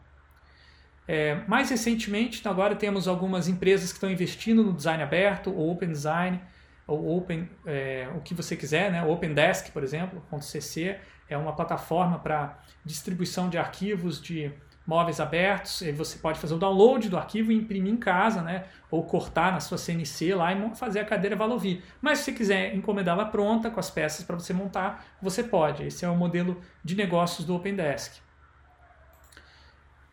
[1.07, 5.90] É, mais recentemente, agora temos algumas empresas que estão investindo no design aberto, ou open
[5.90, 6.40] design,
[6.87, 9.03] ou open, é, o que você quiser, né?
[9.05, 10.98] Open Desk, por exemplo, .cc,
[11.29, 14.53] é uma plataforma para distribuição de arquivos de
[14.88, 18.64] móveis abertos, você pode fazer o download do arquivo e imprimir em casa, né?
[18.90, 21.83] ou cortar na sua CNC lá e fazer a cadeira Valovir.
[22.01, 25.85] Mas se você quiser encomendá-la pronta com as peças para você montar, você pode.
[25.85, 28.14] Esse é o modelo de negócios do OpenDesk.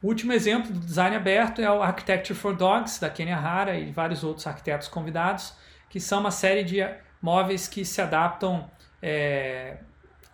[0.01, 3.93] O último exemplo do design aberto é o Architecture for Dogs, da Kenya Hara e
[3.93, 5.53] vários outros arquitetos convidados,
[5.89, 6.85] que são uma série de
[7.21, 8.69] móveis que se adaptam,
[9.01, 9.77] é,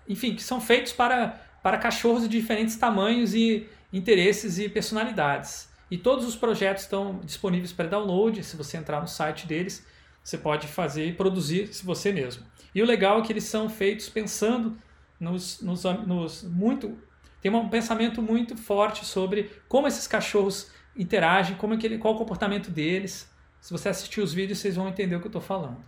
[0.09, 5.69] enfim, que são feitos para, para cachorros de diferentes tamanhos e, interesses e personalidades.
[5.89, 8.43] E todos os projetos estão disponíveis para download.
[8.43, 9.85] Se você entrar no site deles,
[10.23, 12.45] você pode fazer e produzir se você mesmo.
[12.73, 14.77] E o legal é que eles são feitos pensando
[15.19, 16.97] nos, nos, nos muito
[17.41, 22.13] tem um pensamento muito forte sobre como esses cachorros interagem, como é que ele, qual
[22.13, 23.29] o comportamento deles.
[23.59, 25.83] Se você assistir os vídeos, vocês vão entender o que eu estou falando.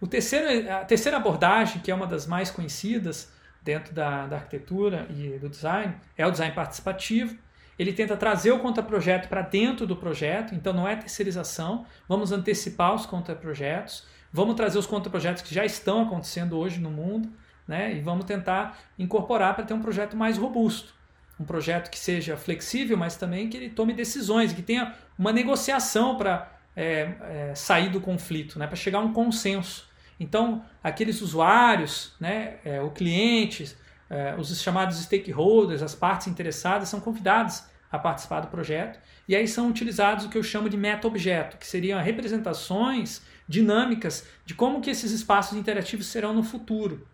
[0.00, 3.32] O terceiro, a terceira abordagem, que é uma das mais conhecidas,
[3.68, 7.36] dentro da, da arquitetura e do design é o design participativo.
[7.78, 11.84] Ele tenta trazer o contraprojeto para dentro do projeto, então não é terceirização.
[12.08, 17.30] Vamos antecipar os contraprojetos, vamos trazer os contraprojetos que já estão acontecendo hoje no mundo,
[17.68, 17.94] né?
[17.94, 20.94] E vamos tentar incorporar para ter um projeto mais robusto,
[21.38, 26.16] um projeto que seja flexível, mas também que ele tome decisões, que tenha uma negociação
[26.16, 28.66] para é, é, sair do conflito, né?
[28.66, 29.86] Para chegar a um consenso.
[30.18, 33.76] Então, aqueles usuários, né, é, o cliente,
[34.10, 38.98] é, os chamados stakeholders, as partes interessadas, são convidados a participar do projeto.
[39.26, 44.54] E aí são utilizados o que eu chamo de meta-objeto, que seriam representações dinâmicas de
[44.54, 47.06] como que esses espaços interativos serão no futuro.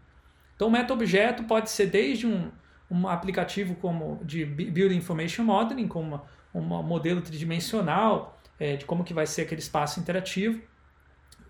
[0.56, 2.50] Então, o meta-objeto pode ser desde um,
[2.90, 6.20] um aplicativo como de Building Information Modeling, como
[6.52, 10.60] um modelo tridimensional é, de como que vai ser aquele espaço interativo,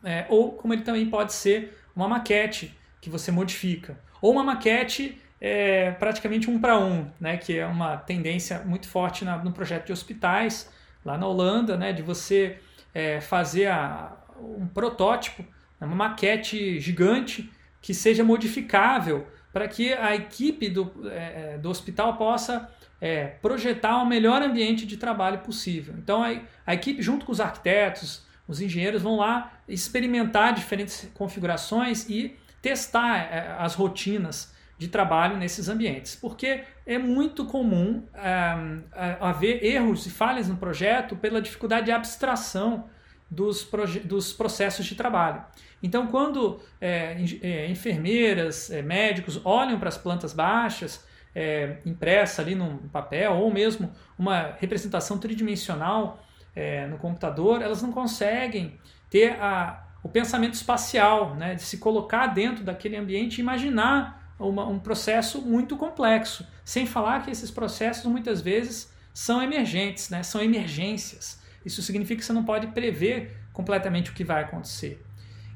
[0.05, 5.21] é, ou como ele também pode ser uma maquete que você modifica, ou uma maquete
[5.41, 9.87] é, praticamente um para um, né, que é uma tendência muito forte na, no projeto
[9.87, 10.73] de hospitais,
[11.05, 12.59] lá na Holanda, né, de você
[12.95, 15.43] é, fazer a, um protótipo,
[15.79, 21.69] né, uma maquete gigante que seja modificável para que a equipe do, é, é, do
[21.69, 22.69] hospital possa
[23.01, 25.95] é, projetar o melhor ambiente de trabalho possível.
[25.99, 32.09] Então a, a equipe, junto com os arquitetos, os engenheiros, vão lá experimentar diferentes configurações
[32.09, 39.65] e testar é, as rotinas de trabalho nesses ambientes, porque é muito comum é, haver
[39.65, 42.89] erros e falhas no projeto pela dificuldade de abstração
[43.31, 43.69] dos,
[44.05, 45.45] dos processos de trabalho.
[45.83, 51.05] Então, quando é, é, enfermeiras, é, médicos olham para as plantas baixas,
[51.35, 56.24] é, impressa ali num papel, ou mesmo uma representação tridimensional
[56.55, 58.79] é, no computador, elas não conseguem
[59.11, 64.67] ter a, o pensamento espacial, né, de se colocar dentro daquele ambiente e imaginar uma,
[64.67, 66.47] um processo muito complexo.
[66.65, 70.23] Sem falar que esses processos muitas vezes são emergentes, né?
[70.23, 71.41] são emergências.
[71.65, 75.03] Isso significa que você não pode prever completamente o que vai acontecer.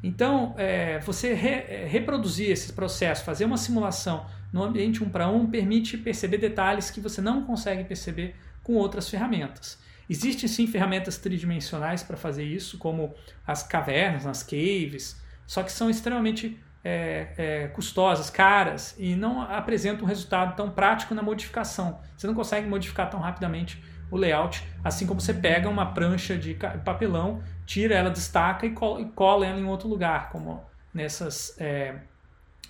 [0.02, 5.28] Então, é, você re, é, reproduzir esse processo, fazer uma simulação no ambiente um para
[5.28, 9.78] um, permite perceber detalhes que você não consegue perceber com outras ferramentas.
[10.08, 13.14] Existem sim ferramentas tridimensionais para fazer isso, como
[13.46, 20.04] as cavernas, as caves, só que são extremamente é, é, custosas, caras e não apresentam
[20.04, 22.00] um resultado tão prático na modificação.
[22.16, 26.54] Você não consegue modificar tão rapidamente o layout, assim como você pega uma prancha de
[26.84, 31.96] papelão, tira ela, destaca e cola ela em outro lugar, como nessas, é,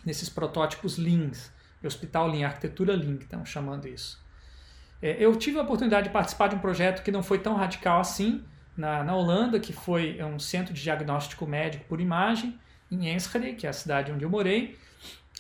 [0.05, 1.53] nesses protótipos Leans,
[1.85, 4.20] Hospital Lean, Arquitetura Lean, que estão chamando isso.
[5.01, 8.01] É, eu tive a oportunidade de participar de um projeto que não foi tão radical
[8.01, 8.45] assim,
[8.77, 12.59] na, na Holanda, que foi um centro de diagnóstico médico por imagem,
[12.91, 14.79] em Enschede, que é a cidade onde eu morei.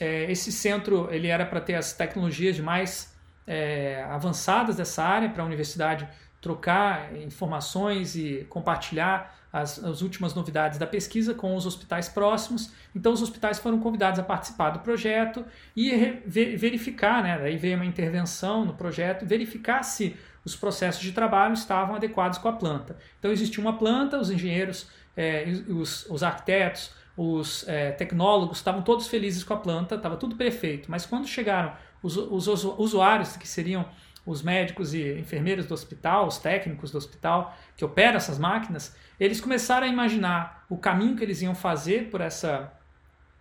[0.00, 3.16] É, esse centro ele era para ter as tecnologias mais
[3.46, 6.08] é, avançadas dessa área, para a universidade
[6.40, 12.72] trocar informações e compartilhar as, as, últimas novidades da pesquisa com os hospitais próximos.
[12.94, 15.90] Então, os hospitais foram convidados a participar do projeto e
[16.26, 21.96] verificar, né, daí veio uma intervenção no projeto, verificar se os processos de trabalho estavam
[21.96, 22.96] adequados com a planta.
[23.18, 29.08] Então, existia uma planta, os engenheiros, é, os, os arquitetos, os é, tecnólogos estavam todos
[29.08, 30.88] felizes com a planta, estava tudo perfeito.
[30.88, 33.84] Mas quando chegaram os, os, usuários, que seriam
[34.28, 39.40] os médicos e enfermeiros do hospital, os técnicos do hospital que operam essas máquinas, eles
[39.40, 42.70] começaram a imaginar o caminho que eles iam fazer por essa,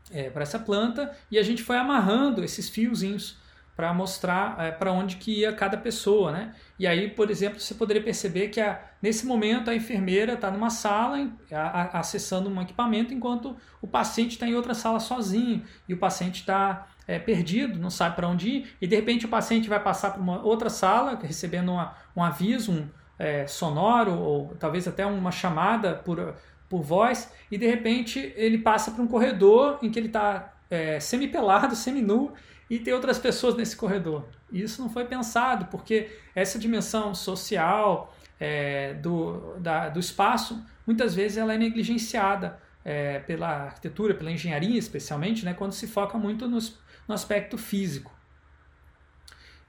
[0.09, 3.37] é, por essa planta e a gente foi amarrando esses fiozinhos
[3.75, 6.55] para mostrar é, para onde que ia cada pessoa, né?
[6.79, 10.69] E aí, por exemplo, você poderia perceber que a, nesse momento a enfermeira está numa
[10.69, 15.93] sala a, a, acessando um equipamento, enquanto o paciente está em outra sala sozinho e
[15.93, 19.69] o paciente está é, perdido, não sabe para onde ir, e de repente o paciente
[19.69, 24.87] vai passar para uma outra sala recebendo uma, um aviso um, é, sonoro ou talvez
[24.87, 26.35] até uma chamada por,
[26.69, 30.99] por voz, e de repente ele passa para um corredor em que ele está é,
[30.99, 32.33] semi-pelado, semi-nu
[32.69, 34.25] e ter outras pessoas nesse corredor.
[34.51, 41.37] Isso não foi pensado, porque essa dimensão social é, do, da, do espaço, muitas vezes
[41.37, 46.79] ela é negligenciada é, pela arquitetura, pela engenharia especialmente, né, quando se foca muito nos,
[47.07, 48.11] no aspecto físico.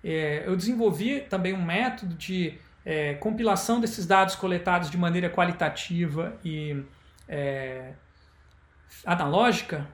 [0.03, 6.39] É, eu desenvolvi também um método de é, compilação desses dados coletados de maneira qualitativa
[6.45, 6.83] e
[7.29, 7.93] é,
[9.05, 9.87] analógica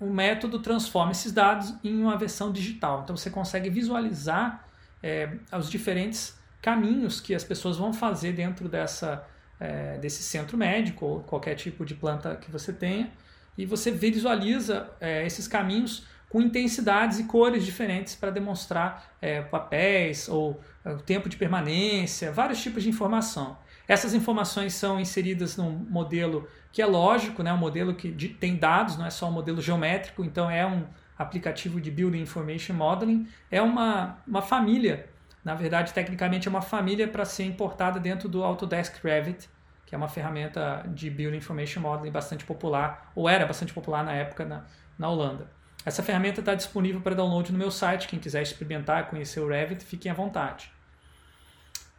[0.00, 3.02] o método transforma esses dados em uma versão digital.
[3.02, 4.64] Então você consegue visualizar
[5.02, 9.26] é, os diferentes caminhos que as pessoas vão fazer dentro dessa,
[9.58, 13.10] é, desse centro médico ou qualquer tipo de planta que você tenha
[13.56, 20.28] e você visualiza é, esses caminhos com intensidades e cores diferentes para demonstrar é, papéis
[20.28, 23.56] ou é, o tempo de permanência, vários tipos de informação.
[23.86, 27.52] Essas informações são inseridas num modelo que é lógico, né?
[27.52, 30.84] um modelo que tem dados, não é só um modelo geométrico, então é um
[31.16, 35.08] aplicativo de Building Information Modeling, é uma, uma família,
[35.42, 39.48] na verdade, tecnicamente é uma família para ser importada dentro do Autodesk Revit,
[39.86, 44.12] que é uma ferramenta de Building Information Modeling bastante popular, ou era bastante popular na
[44.12, 44.64] época na,
[44.98, 45.57] na Holanda.
[45.84, 49.84] Essa ferramenta está disponível para download no meu site, quem quiser experimentar, conhecer o Revit,
[49.84, 50.70] fiquem à vontade.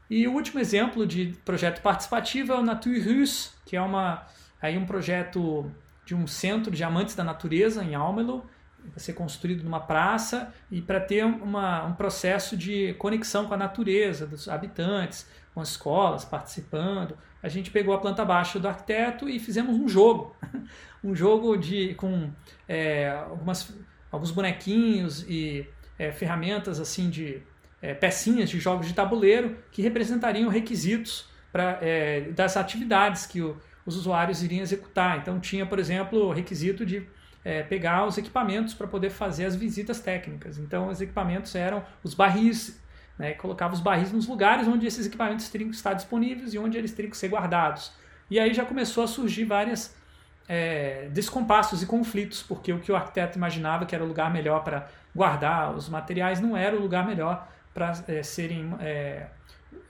[0.09, 4.25] E o último exemplo de projeto participativo é o Naturhus, que é uma,
[4.61, 5.71] aí um projeto
[6.05, 8.43] de um centro de amantes da natureza em Almelo,
[8.97, 14.25] ser construído numa praça e para ter uma, um processo de conexão com a natureza,
[14.25, 17.17] dos habitantes, com as escolas participando.
[17.41, 20.35] A gente pegou a planta baixa do arquiteto e fizemos um jogo.
[21.03, 22.29] um jogo de com
[22.67, 23.73] é, algumas,
[24.11, 27.41] alguns bonequinhos e é, ferramentas assim de
[27.81, 33.57] é, pecinhas de jogos de tabuleiro que representariam requisitos pra, é, das atividades que o,
[33.85, 35.17] os usuários iriam executar.
[35.17, 37.07] Então tinha, por exemplo, o requisito de
[37.43, 40.57] é, pegar os equipamentos para poder fazer as visitas técnicas.
[40.57, 42.81] Então os equipamentos eram os barris,
[43.19, 46.77] né, colocava os barris nos lugares onde esses equipamentos teriam que estar disponíveis e onde
[46.77, 47.91] eles teriam que ser guardados.
[48.31, 49.93] E aí já começou a surgir várias
[50.47, 54.63] é, descompassos e conflitos, porque o que o arquiteto imaginava que era o lugar melhor
[54.63, 58.73] para guardar os materiais não era o lugar melhor para é, serem.
[58.79, 59.27] É,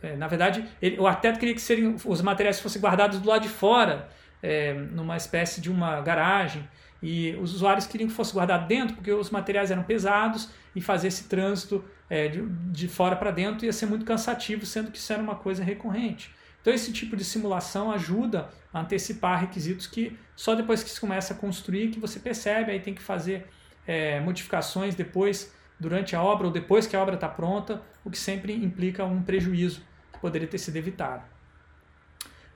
[0.02, 3.44] é, na verdade, ele, o arquiteto queria que serem, os materiais fossem guardados do lado
[3.44, 4.10] de fora,
[4.42, 6.68] é, numa espécie de uma garagem,
[7.02, 11.08] e os usuários queriam que fosse guardado dentro, porque os materiais eram pesados e fazer
[11.08, 15.12] esse trânsito é, de, de fora para dentro ia ser muito cansativo, sendo que isso
[15.14, 16.34] era uma coisa recorrente.
[16.62, 21.34] Então, esse tipo de simulação ajuda a antecipar requisitos que só depois que se começa
[21.34, 23.48] a construir que você percebe, aí tem que fazer
[23.88, 28.18] é, modificações depois durante a obra ou depois que a obra está pronta, o que
[28.18, 29.82] sempre implica um prejuízo
[30.12, 31.24] que poderia ter sido evitado.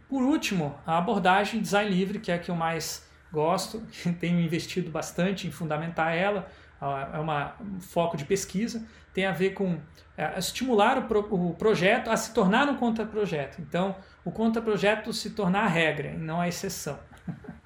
[0.10, 3.82] Por último, a abordagem design livre, que é a que eu mais gosto,
[4.22, 6.48] tenho investido bastante em fundamentar ela,
[7.14, 9.80] é uma, um foco de pesquisa, tem a ver com
[10.18, 13.62] é, estimular o, pro, o, projeto a se tornar um contra-projeto.
[13.62, 17.00] Então, o contra-projeto se tornar a regra e não a exceção.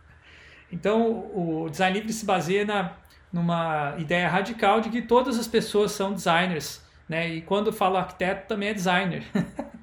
[0.72, 2.94] então, o design livre se baseia na
[3.32, 7.28] numa ideia radical de que todas as pessoas são designers, né?
[7.28, 9.24] E quando eu falo arquiteto também é designer.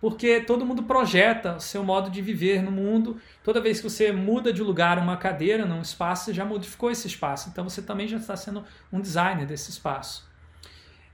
[0.00, 3.20] Porque todo mundo projeta o seu modo de viver no mundo.
[3.44, 7.06] Toda vez que você muda de lugar uma cadeira num espaço, você já modificou esse
[7.06, 7.50] espaço.
[7.50, 10.28] Então você também já está sendo um designer desse espaço.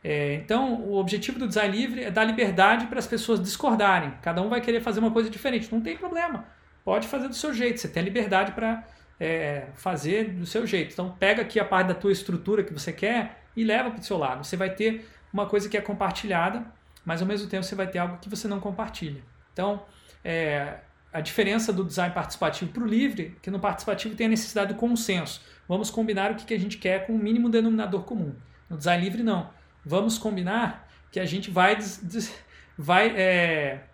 [0.05, 4.15] É, então, o objetivo do design livre é dar liberdade para as pessoas discordarem.
[4.23, 5.73] Cada um vai querer fazer uma coisa diferente.
[5.73, 6.45] Não tem problema.
[6.85, 7.81] Pode fazer do seu jeito.
[7.81, 8.85] Você tem liberdade para
[9.19, 10.93] é, fazer do seu jeito.
[10.93, 14.05] Então pega aqui a parte da tua estrutura que você quer e leva para o
[14.05, 14.45] seu lado.
[14.45, 16.65] Você vai ter uma coisa que é compartilhada,
[17.07, 19.23] mas ao mesmo tempo você vai ter algo que você não compartilha.
[19.55, 19.83] Então
[20.23, 20.81] é,
[21.11, 24.75] a diferença do design participativo para o livre, é que no participativo tem a necessidade
[24.75, 25.41] do consenso.
[25.67, 28.35] Vamos combinar o que, que a gente quer com o mínimo denominador comum.
[28.69, 29.49] No design livre não.
[29.83, 32.35] Vamos combinar que a gente vai, des, des,
[32.77, 33.85] vai é,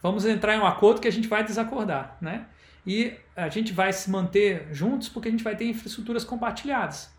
[0.00, 2.46] vamos entrar em um acordo que a gente vai desacordar, né?
[2.86, 7.10] e a gente vai se manter juntos porque a gente vai ter infraestruturas compartilhadas.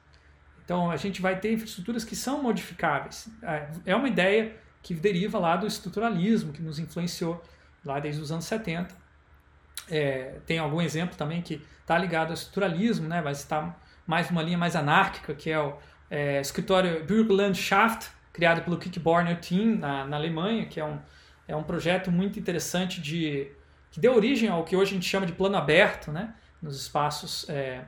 [0.64, 3.30] Então a gente vai ter infraestruturas que são modificáveis.
[3.86, 7.42] É uma ideia que deriva lá do estruturalismo, que nos influenciou
[7.86, 8.96] lá desde os anos 70.
[9.90, 13.76] É, tem algum exemplo também que está ligado ao estruturalismo, né, mas está
[14.06, 15.78] mais uma linha mais anárquica, que é o
[16.10, 21.00] é, escritório Bürgerlandschaft, criado pelo Kickborner Team na, na Alemanha, que é um,
[21.48, 23.52] é um projeto muito interessante de
[23.92, 26.34] que deu origem ao que hoje a gente chama de plano aberto, né?
[26.62, 27.82] nos espaços é,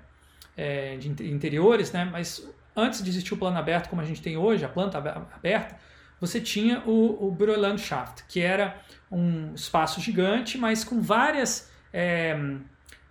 [0.58, 2.04] é, de interiores, né?
[2.06, 5.78] mas antes de existir o plano aberto como a gente tem hoje, a planta aberta,
[6.20, 12.38] você tinha o, o Bürolandschaft, que era um espaço gigante, mas com várias, é,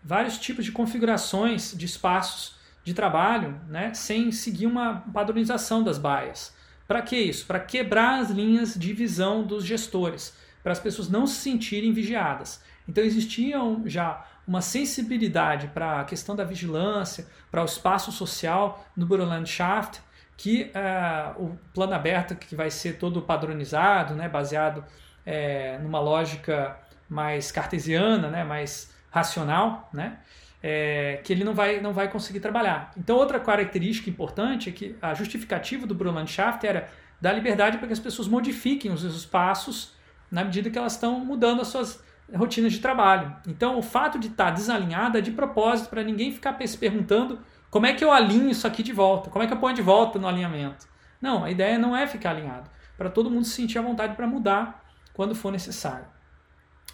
[0.03, 3.95] vários tipos de configurações de espaços de trabalho, né?
[3.95, 6.55] sem seguir uma padronização das baias.
[6.89, 7.47] Para que isso?
[7.47, 12.63] Para quebrar as linhas de visão dos gestores, para as pessoas não se sentirem vigiadas.
[12.89, 19.07] Então existia já uma sensibilidade para a questão da vigilância, para o espaço social no
[19.07, 20.01] Bürolandschaft,
[20.37, 24.85] que uh, o plano aberto que vai ser todo padronizado, né, baseado
[25.25, 26.77] é, numa lógica
[27.09, 30.19] mais cartesiana, né, mais racional, né,
[30.63, 32.91] é, que ele não vai, não vai conseguir trabalhar.
[32.97, 36.89] Então outra característica importante é que a justificativa do Bürolandschaft era
[37.21, 39.95] dar liberdade para que as pessoas modifiquem os espaços
[40.31, 42.03] na medida que elas estão mudando as suas
[42.35, 43.37] rotinas de trabalho.
[43.47, 47.39] Então, o fato de estar desalinhada é de propósito, para ninguém ficar se perguntando
[47.73, 49.81] como é que eu alinho isso aqui de volta, como é que eu ponho de
[49.81, 50.87] volta no alinhamento.
[51.19, 52.69] Não, a ideia não é ficar alinhado,
[52.99, 56.05] para todo mundo se sentir à vontade para mudar quando for necessário.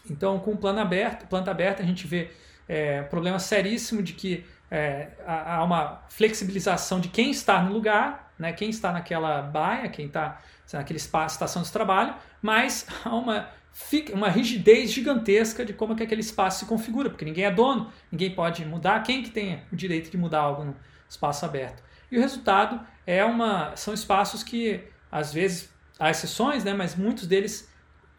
[0.09, 2.31] Então, com o plano aberto, planta aberta, a gente vê
[2.69, 8.53] é, problema seríssimo de que é, há uma flexibilização de quem está no lugar, né,
[8.53, 10.39] quem está naquela baia, quem está
[10.73, 13.49] naquele espaço, estação de trabalho, mas há uma
[14.13, 17.93] uma rigidez gigantesca de como é que aquele espaço se configura, porque ninguém é dono,
[18.11, 20.77] ninguém pode mudar, quem que tem o direito de mudar algo no
[21.09, 21.83] espaço aberto?
[22.11, 27.27] E o resultado é uma são espaços que às vezes há exceções, né, mas muitos
[27.27, 27.71] deles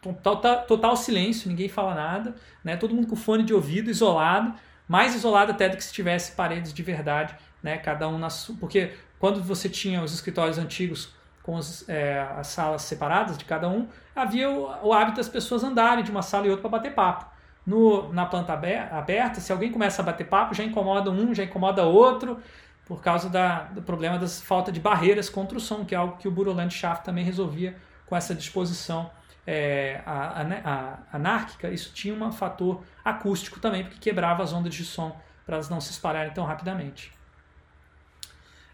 [0.01, 4.53] total, total silêncio, ninguém fala nada, né, todo mundo com fone de ouvido, isolado,
[4.89, 7.77] mais isolado até do que se tivesse paredes de verdade, né?
[7.77, 8.55] Cada um na sua.
[8.55, 11.13] Porque quando você tinha os escritórios antigos
[11.49, 15.63] com os, é, as salas separadas de cada um, havia o, o, hábito das pessoas
[15.63, 17.25] andarem de uma sala e outra para bater papo.
[17.65, 21.83] No, na planta aberta, se alguém começa a bater papo, já incomoda um, já incomoda
[21.83, 22.39] outro,
[22.85, 26.17] por causa da, do problema da falta de barreiras contra o som, que é algo
[26.17, 27.75] que o Buroland Shaft também resolvia
[28.05, 29.09] com essa disposição
[29.47, 31.67] é, a, a, a, anárquica.
[31.69, 35.81] Isso tinha um fator acústico também, porque quebrava as ondas de som para elas não
[35.81, 37.11] se espalharem tão rapidamente.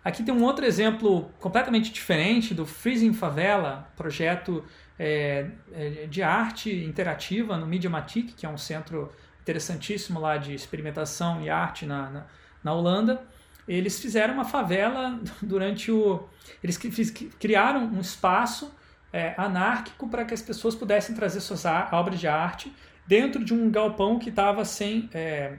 [0.05, 4.63] Aqui tem um outro exemplo completamente diferente do Freezing Favela, projeto
[4.99, 11.41] é, é, de arte interativa no Mediamatic, que é um centro interessantíssimo lá de experimentação
[11.41, 12.25] e arte na, na,
[12.63, 13.23] na Holanda.
[13.67, 16.29] Eles fizeram uma favela durante o.
[16.63, 16.77] Eles
[17.39, 18.71] criaram um espaço
[19.11, 22.71] é, anárquico para que as pessoas pudessem trazer suas obras de arte
[23.07, 25.09] dentro de um galpão que estava sem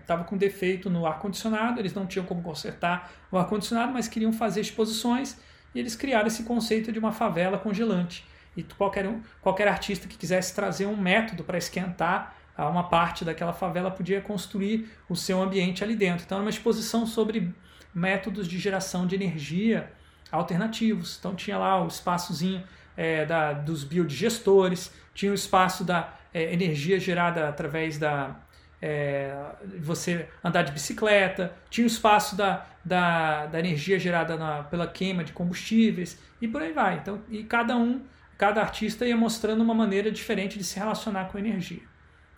[0.01, 3.93] estava é, com defeito no ar condicionado eles não tinham como consertar o ar condicionado
[3.93, 5.39] mas queriam fazer exposições
[5.77, 8.25] e eles criaram esse conceito de uma favela congelante.
[8.57, 9.07] E qualquer
[9.43, 14.91] qualquer artista que quisesse trazer um método para esquentar uma parte daquela favela podia construir
[15.07, 16.25] o seu ambiente ali dentro.
[16.25, 17.55] Então é uma exposição sobre
[17.95, 19.93] métodos de geração de energia
[20.33, 21.19] alternativos.
[21.19, 22.65] Então tinha lá o espaçozinho
[22.97, 28.37] é, da, dos biodigestores tinha o espaço da é, energia gerada através da
[28.83, 29.35] é,
[29.81, 35.25] você andar de bicicleta, tinha o espaço da, da, da energia gerada na, pela queima
[35.25, 36.99] de combustíveis e por aí vai.
[36.99, 38.05] Então, e cada um,
[38.37, 41.81] cada artista ia mostrando uma maneira diferente de se relacionar com a energia.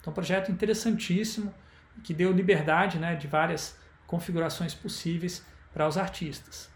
[0.00, 1.52] Então, um projeto interessantíssimo
[2.04, 3.76] que deu liberdade né, de várias
[4.06, 5.44] configurações possíveis
[5.74, 6.70] para os artistas.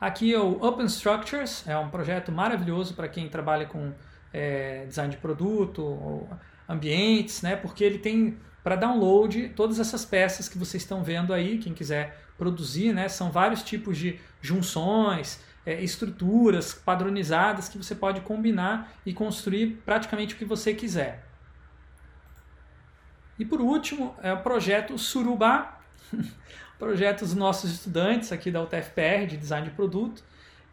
[0.00, 3.92] Aqui é o Open Structures, é um projeto maravilhoso para quem trabalha com
[4.32, 6.28] é, design de produto,
[6.68, 7.56] ambientes, né?
[7.56, 12.24] Porque ele tem para download todas essas peças que vocês estão vendo aí, quem quiser
[12.36, 13.08] produzir, né?
[13.08, 20.34] São vários tipos de junções, é, estruturas padronizadas que você pode combinar e construir praticamente
[20.34, 21.26] o que você quiser.
[23.38, 25.80] E por último, é o projeto Surubá,
[26.78, 30.22] projeto dos nossos estudantes aqui da UTFPR de design de produto,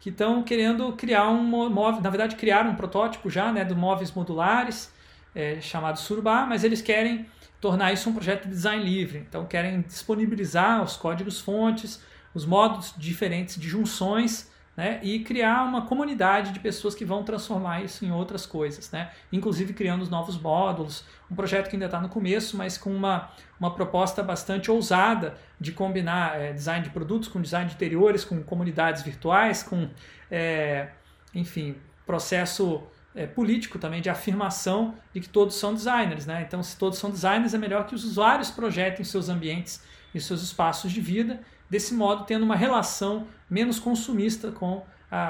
[0.00, 4.12] que estão querendo criar um móvel, na verdade criaram um protótipo já né, de móveis
[4.12, 4.92] modulares
[5.34, 7.26] é, chamado Surba, mas eles querem
[7.60, 9.24] tornar isso um projeto de design livre.
[9.28, 12.00] Então querem disponibilizar os códigos fontes,
[12.34, 17.82] os modos diferentes de junções né, e criar uma comunidade de pessoas que vão transformar
[17.82, 21.04] isso em outras coisas, né, inclusive criando os novos módulos.
[21.28, 25.72] Um projeto que ainda está no começo, mas com uma, uma proposta bastante ousada de
[25.72, 29.90] combinar é, design de produtos com design de interiores, com comunidades virtuais, com,
[30.30, 30.90] é,
[31.34, 31.74] enfim,
[32.06, 32.80] processo
[33.16, 36.24] é, político também de afirmação de que todos são designers.
[36.24, 36.44] Né?
[36.46, 39.82] Então, se todos são designers, é melhor que os usuários projetem seus ambientes
[40.14, 44.84] e seus espaços de vida desse modo tendo uma relação menos consumista com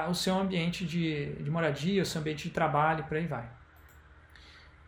[0.09, 3.49] o seu ambiente de, de moradia, o seu ambiente de trabalho, por aí vai.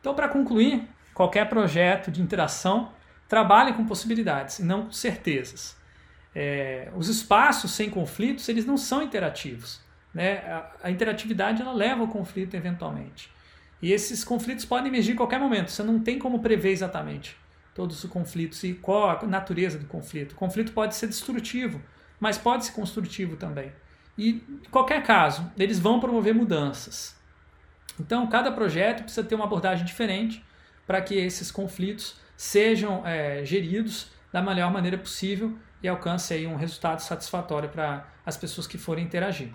[0.01, 2.93] Então, para concluir, qualquer projeto de interação
[3.29, 5.77] trabalhe com possibilidades e não com certezas.
[6.35, 9.81] É, os espaços sem conflitos eles não são interativos.
[10.13, 10.39] Né?
[10.39, 13.31] A, a, interatividade ela leva ao conflito eventualmente.
[13.81, 15.71] E esses conflitos podem emergir em qualquer momento.
[15.71, 17.37] Você não tem como prever exatamente
[17.81, 20.33] todos os conflitos e qual a natureza do conflito.
[20.33, 21.81] O conflito pode ser destrutivo,
[22.21, 23.73] mas pode ser construtivo também.
[24.19, 27.17] E, em qualquer caso, eles vão promover mudanças.
[27.99, 30.45] Então, cada projeto precisa ter uma abordagem diferente
[30.87, 36.57] para que esses conflitos sejam é, geridos da melhor maneira possível e alcance aí um
[36.57, 39.55] resultado satisfatório para as pessoas que forem interagir.